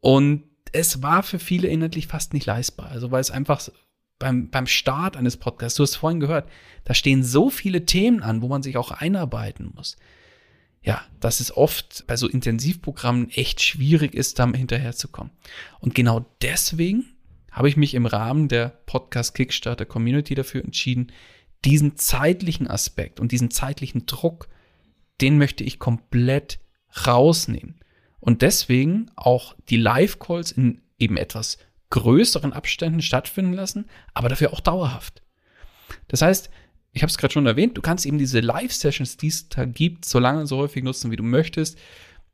Und 0.00 0.44
es 0.72 1.02
war 1.02 1.22
für 1.22 1.38
viele 1.38 1.68
inhaltlich 1.68 2.06
fast 2.06 2.34
nicht 2.34 2.46
leistbar. 2.46 2.88
Also 2.88 3.10
weil 3.10 3.20
es 3.20 3.30
einfach 3.30 3.60
beim, 4.18 4.50
beim 4.50 4.66
Start 4.66 5.16
eines 5.16 5.36
Podcasts, 5.36 5.76
du 5.76 5.82
hast 5.82 5.96
vorhin 5.96 6.20
gehört, 6.20 6.48
da 6.84 6.94
stehen 6.94 7.22
so 7.22 7.50
viele 7.50 7.86
Themen 7.86 8.22
an, 8.22 8.42
wo 8.42 8.48
man 8.48 8.62
sich 8.62 8.76
auch 8.76 8.90
einarbeiten 8.90 9.72
muss. 9.74 9.96
Ja, 10.82 11.02
dass 11.20 11.40
es 11.40 11.56
oft 11.56 12.06
bei 12.06 12.16
so 12.16 12.28
Intensivprogrammen 12.28 13.30
echt 13.30 13.62
schwierig 13.62 14.14
ist, 14.14 14.38
da 14.38 14.46
hinterherzukommen. 14.50 15.32
Und 15.80 15.94
genau 15.94 16.26
deswegen 16.42 17.06
habe 17.50 17.68
ich 17.68 17.76
mich 17.76 17.94
im 17.94 18.04
Rahmen 18.04 18.48
der 18.48 18.68
Podcast 18.84 19.34
Kickstarter 19.34 19.86
Community 19.86 20.34
dafür 20.34 20.62
entschieden, 20.62 21.12
diesen 21.64 21.96
zeitlichen 21.96 22.68
Aspekt 22.68 23.20
und 23.20 23.32
diesen 23.32 23.50
zeitlichen 23.50 24.06
Druck, 24.06 24.48
den 25.20 25.38
möchte 25.38 25.64
ich 25.64 25.78
komplett 25.78 26.58
rausnehmen. 27.06 27.80
Und 28.20 28.42
deswegen 28.42 29.10
auch 29.16 29.54
die 29.68 29.76
Live-Calls 29.76 30.52
in 30.52 30.80
eben 30.98 31.16
etwas 31.16 31.58
größeren 31.90 32.52
Abständen 32.52 33.02
stattfinden 33.02 33.52
lassen, 33.52 33.86
aber 34.14 34.28
dafür 34.28 34.52
auch 34.52 34.60
dauerhaft. 34.60 35.22
Das 36.08 36.22
heißt, 36.22 36.50
ich 36.92 37.02
habe 37.02 37.10
es 37.10 37.18
gerade 37.18 37.32
schon 37.32 37.46
erwähnt, 37.46 37.76
du 37.76 37.82
kannst 37.82 38.06
eben 38.06 38.18
diese 38.18 38.40
Live-Sessions, 38.40 39.16
die 39.16 39.28
es 39.28 39.48
da 39.48 39.64
gibt, 39.64 40.04
so 40.04 40.18
lange, 40.18 40.46
so 40.46 40.58
häufig 40.58 40.82
nutzen, 40.82 41.10
wie 41.10 41.16
du 41.16 41.22
möchtest. 41.22 41.78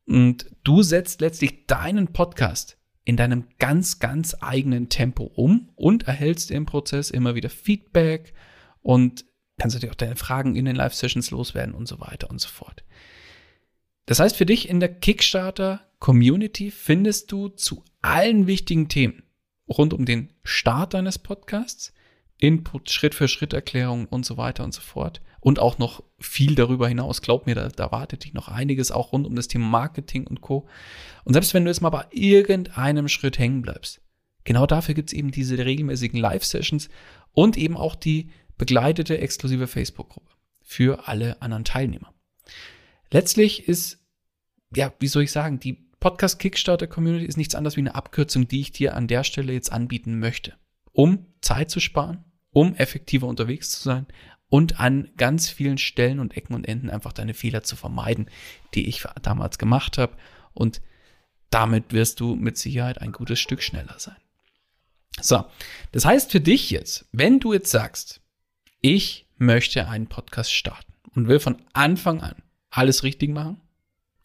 Und 0.06 0.46
du 0.64 0.82
setzt 0.82 1.20
letztlich 1.20 1.66
deinen 1.66 2.08
Podcast 2.08 2.76
in 3.04 3.16
deinem 3.16 3.44
ganz, 3.58 3.98
ganz 3.98 4.36
eigenen 4.40 4.88
Tempo 4.88 5.24
um 5.24 5.70
und 5.76 6.04
erhältst 6.04 6.50
im 6.50 6.66
Prozess 6.66 7.10
immer 7.10 7.34
wieder 7.34 7.48
Feedback 7.48 8.34
und 8.82 9.24
kannst 9.58 9.76
natürlich 9.76 9.92
auch 9.92 9.96
deine 9.96 10.16
Fragen 10.16 10.56
in 10.56 10.64
den 10.64 10.76
Live-Sessions 10.76 11.30
loswerden 11.30 11.74
und 11.74 11.86
so 11.86 12.00
weiter 12.00 12.30
und 12.30 12.40
so 12.40 12.48
fort. 12.48 12.84
Das 14.06 14.18
heißt, 14.18 14.36
für 14.36 14.46
dich 14.46 14.68
in 14.68 14.80
der 14.80 14.92
Kickstarter 14.92 15.86
Community 15.98 16.70
findest 16.70 17.30
du 17.30 17.48
zu 17.48 17.84
allen 18.02 18.46
wichtigen 18.46 18.88
Themen 18.88 19.22
rund 19.68 19.94
um 19.94 20.04
den 20.04 20.32
Start 20.42 20.94
deines 20.94 21.18
Podcasts, 21.18 21.92
Input, 22.38 22.90
Schritt-für-Schritt-Erklärungen 22.90 24.06
und 24.06 24.24
so 24.24 24.36
weiter 24.36 24.64
und 24.64 24.72
so 24.72 24.80
fort. 24.80 25.20
Und 25.40 25.58
auch 25.58 25.78
noch 25.78 26.02
viel 26.18 26.54
darüber 26.54 26.88
hinaus. 26.88 27.22
Glaub 27.22 27.46
mir, 27.46 27.54
da, 27.54 27.68
da 27.68 27.92
wartet 27.92 28.24
dich 28.24 28.34
noch 28.34 28.48
einiges 28.48 28.90
auch 28.90 29.12
rund 29.12 29.26
um 29.26 29.36
das 29.36 29.48
Thema 29.48 29.66
Marketing 29.66 30.26
und 30.26 30.40
Co. 30.40 30.66
Und 31.24 31.34
selbst 31.34 31.54
wenn 31.54 31.64
du 31.64 31.70
jetzt 31.70 31.80
mal 31.80 31.90
bei 31.90 32.06
irgendeinem 32.10 33.08
Schritt 33.08 33.38
hängen 33.38 33.62
bleibst, 33.62 34.00
genau 34.44 34.66
dafür 34.66 34.94
gibt 34.94 35.10
es 35.10 35.12
eben 35.12 35.30
diese 35.30 35.58
regelmäßigen 35.58 36.18
Live-Sessions 36.18 36.88
und 37.32 37.56
eben 37.56 37.76
auch 37.76 37.94
die 37.94 38.30
begleitete 38.60 39.16
exklusive 39.16 39.66
Facebook-Gruppe 39.66 40.30
für 40.60 41.08
alle 41.08 41.40
anderen 41.40 41.64
Teilnehmer. 41.64 42.12
Letztlich 43.10 43.66
ist, 43.66 44.04
ja, 44.76 44.92
wie 44.98 45.06
soll 45.06 45.22
ich 45.22 45.32
sagen, 45.32 45.60
die 45.60 45.88
Podcast 45.98 46.38
Kickstarter 46.38 46.86
Community 46.86 47.24
ist 47.24 47.38
nichts 47.38 47.54
anderes 47.54 47.76
wie 47.76 47.80
eine 47.80 47.94
Abkürzung, 47.94 48.48
die 48.48 48.60
ich 48.60 48.70
dir 48.70 48.94
an 48.96 49.08
der 49.08 49.24
Stelle 49.24 49.54
jetzt 49.54 49.72
anbieten 49.72 50.18
möchte, 50.18 50.58
um 50.92 51.24
Zeit 51.40 51.70
zu 51.70 51.80
sparen, 51.80 52.22
um 52.50 52.74
effektiver 52.74 53.28
unterwegs 53.28 53.70
zu 53.70 53.82
sein 53.82 54.06
und 54.50 54.78
an 54.78 55.08
ganz 55.16 55.48
vielen 55.48 55.78
Stellen 55.78 56.20
und 56.20 56.36
Ecken 56.36 56.52
und 56.52 56.68
Enden 56.68 56.90
einfach 56.90 57.14
deine 57.14 57.32
Fehler 57.32 57.62
zu 57.62 57.76
vermeiden, 57.76 58.28
die 58.74 58.88
ich 58.88 59.04
damals 59.22 59.56
gemacht 59.56 59.96
habe. 59.96 60.18
Und 60.52 60.82
damit 61.48 61.94
wirst 61.94 62.20
du 62.20 62.36
mit 62.36 62.58
Sicherheit 62.58 63.00
ein 63.00 63.12
gutes 63.12 63.40
Stück 63.40 63.62
schneller 63.62 63.98
sein. 63.98 64.18
So, 65.18 65.46
das 65.92 66.04
heißt 66.04 66.30
für 66.30 66.42
dich 66.42 66.70
jetzt, 66.70 67.06
wenn 67.10 67.40
du 67.40 67.54
jetzt 67.54 67.70
sagst, 67.70 68.19
ich 68.80 69.28
möchte 69.36 69.88
einen 69.88 70.06
Podcast 70.06 70.52
starten 70.52 70.92
und 71.14 71.28
will 71.28 71.40
von 71.40 71.62
Anfang 71.72 72.20
an 72.20 72.42
alles 72.70 73.02
richtig 73.02 73.30
machen, 73.30 73.60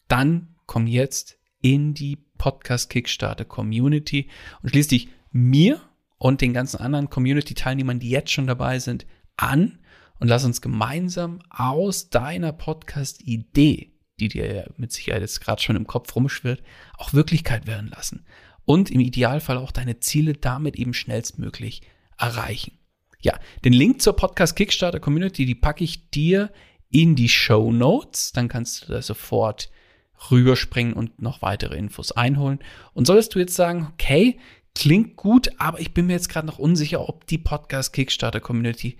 dann 0.08 0.54
komm 0.66 0.86
jetzt 0.86 1.38
in 1.60 1.94
die 1.94 2.16
Podcast 2.38 2.90
Kickstarter 2.90 3.44
Community 3.44 4.30
und 4.62 4.70
schließ 4.70 4.88
dich 4.88 5.08
mir 5.30 5.80
und 6.18 6.40
den 6.40 6.52
ganzen 6.52 6.78
anderen 6.78 7.10
Community-Teilnehmern, 7.10 7.98
die 7.98 8.10
jetzt 8.10 8.30
schon 8.30 8.46
dabei 8.46 8.78
sind, 8.78 9.06
an 9.36 9.78
und 10.18 10.28
lass 10.28 10.44
uns 10.44 10.62
gemeinsam 10.62 11.40
aus 11.50 12.08
deiner 12.08 12.52
Podcast-Idee, 12.52 13.92
die 14.18 14.28
dir 14.28 14.72
mit 14.76 14.92
Sicherheit 14.92 15.20
jetzt 15.20 15.40
gerade 15.40 15.60
schon 15.60 15.76
im 15.76 15.86
Kopf 15.86 16.14
rumschwirrt, 16.16 16.62
auch 16.96 17.12
Wirklichkeit 17.12 17.66
werden 17.66 17.88
lassen. 17.88 18.24
Und 18.64 18.90
im 18.90 19.00
Idealfall 19.00 19.58
auch 19.58 19.72
deine 19.72 20.00
Ziele 20.00 20.32
damit 20.32 20.76
eben 20.76 20.94
schnellstmöglich 20.94 21.82
erreichen. 22.16 22.78
Ja, 23.26 23.40
den 23.64 23.72
Link 23.72 24.02
zur 24.02 24.14
Podcast 24.14 24.54
Kickstarter 24.54 25.00
Community, 25.00 25.46
die 25.46 25.56
packe 25.56 25.82
ich 25.82 26.10
dir 26.10 26.52
in 26.90 27.16
die 27.16 27.28
Show 27.28 27.72
Notes. 27.72 28.30
Dann 28.30 28.46
kannst 28.46 28.86
du 28.86 28.92
da 28.92 29.02
sofort 29.02 29.68
rüberspringen 30.30 30.92
und 30.92 31.20
noch 31.20 31.42
weitere 31.42 31.76
Infos 31.76 32.12
einholen. 32.12 32.60
Und 32.94 33.08
solltest 33.08 33.34
du 33.34 33.40
jetzt 33.40 33.56
sagen, 33.56 33.88
okay, 33.92 34.38
klingt 34.76 35.16
gut, 35.16 35.50
aber 35.58 35.80
ich 35.80 35.92
bin 35.92 36.06
mir 36.06 36.12
jetzt 36.12 36.28
gerade 36.28 36.46
noch 36.46 36.60
unsicher, 36.60 37.08
ob 37.08 37.26
die 37.26 37.38
Podcast 37.38 37.92
Kickstarter 37.92 38.38
Community 38.38 38.96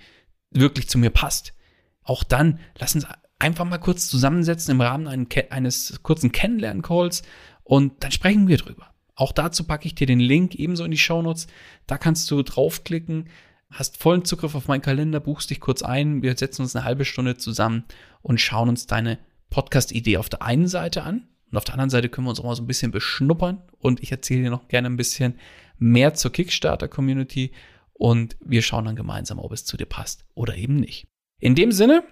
wirklich 0.50 0.88
zu 0.88 0.98
mir 0.98 1.10
passt. 1.10 1.54
Auch 2.02 2.24
dann 2.24 2.58
lass 2.80 2.96
uns 2.96 3.06
einfach 3.38 3.64
mal 3.64 3.78
kurz 3.78 4.08
zusammensetzen 4.08 4.72
im 4.72 4.80
Rahmen 4.80 5.06
eines 5.50 6.00
kurzen 6.02 6.32
Kennenlern-Calls 6.32 7.22
und 7.62 8.02
dann 8.02 8.10
sprechen 8.10 8.48
wir 8.48 8.56
drüber. 8.56 8.92
Auch 9.14 9.30
dazu 9.30 9.62
packe 9.62 9.86
ich 9.86 9.94
dir 9.94 10.08
den 10.08 10.18
Link 10.18 10.56
ebenso 10.56 10.82
in 10.82 10.90
die 10.90 10.98
Show 10.98 11.22
Notes. 11.22 11.46
Da 11.86 11.96
kannst 11.96 12.28
du 12.32 12.42
draufklicken, 12.42 13.28
hast 13.70 14.00
vollen 14.02 14.24
Zugriff 14.24 14.55
auf 14.55 14.68
meinen 14.68 14.83
Kalender, 14.83 15.20
buchst 15.20 15.50
dich 15.50 15.61
kurz 15.61 15.83
ein, 15.83 16.22
wir 16.22 16.37
setzen 16.37 16.62
uns 16.62 16.74
eine 16.76 16.85
halbe 16.85 17.05
Stunde 17.05 17.37
zusammen 17.37 17.85
und 18.22 18.40
schauen 18.40 18.68
uns 18.68 18.87
deine 18.87 19.18
Podcast-Idee 19.50 20.16
auf 20.16 20.29
der 20.29 20.42
einen 20.42 20.68
Seite 20.68 21.02
an. 21.02 21.29
Und 21.50 21.57
auf 21.57 21.64
der 21.64 21.74
anderen 21.74 21.90
Seite 21.90 22.09
können 22.09 22.26
wir 22.26 22.31
uns 22.31 22.40
auch 22.40 22.44
mal 22.44 22.57
so 22.57 22.62
ein 22.62 22.66
bisschen 22.66 22.90
beschnuppern. 22.90 23.62
Und 23.79 24.02
ich 24.02 24.11
erzähle 24.11 24.42
dir 24.42 24.50
noch 24.50 24.68
gerne 24.68 24.88
ein 24.88 24.96
bisschen 24.96 25.38
mehr 25.79 26.14
zur 26.14 26.33
Kickstarter-Community. 26.33 27.52
Und 27.92 28.37
wir 28.40 28.62
schauen 28.62 28.85
dann 28.85 28.96
gemeinsam, 28.96 29.38
ob 29.38 29.52
es 29.52 29.64
zu 29.64 29.76
dir 29.76 29.87
passt 29.87 30.24
oder 30.35 30.57
eben 30.57 30.76
nicht. 30.76 31.07
In 31.38 31.55
dem 31.55 31.72
Sinne, 31.72 32.02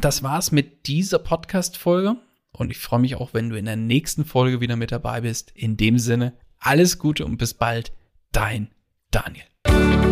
das 0.00 0.22
war's 0.22 0.52
mit 0.52 0.86
dieser 0.86 1.18
Podcast-Folge. 1.18 2.16
Und 2.52 2.70
ich 2.70 2.78
freue 2.78 3.00
mich 3.00 3.16
auch, 3.16 3.34
wenn 3.34 3.50
du 3.50 3.56
in 3.56 3.66
der 3.66 3.76
nächsten 3.76 4.24
Folge 4.24 4.60
wieder 4.60 4.76
mit 4.76 4.92
dabei 4.92 5.20
bist. 5.20 5.52
In 5.54 5.76
dem 5.76 5.98
Sinne, 5.98 6.34
alles 6.58 6.98
Gute 6.98 7.24
und 7.24 7.36
bis 7.36 7.54
bald. 7.54 7.92
Dein 8.32 8.68
Daniel. 9.10 10.11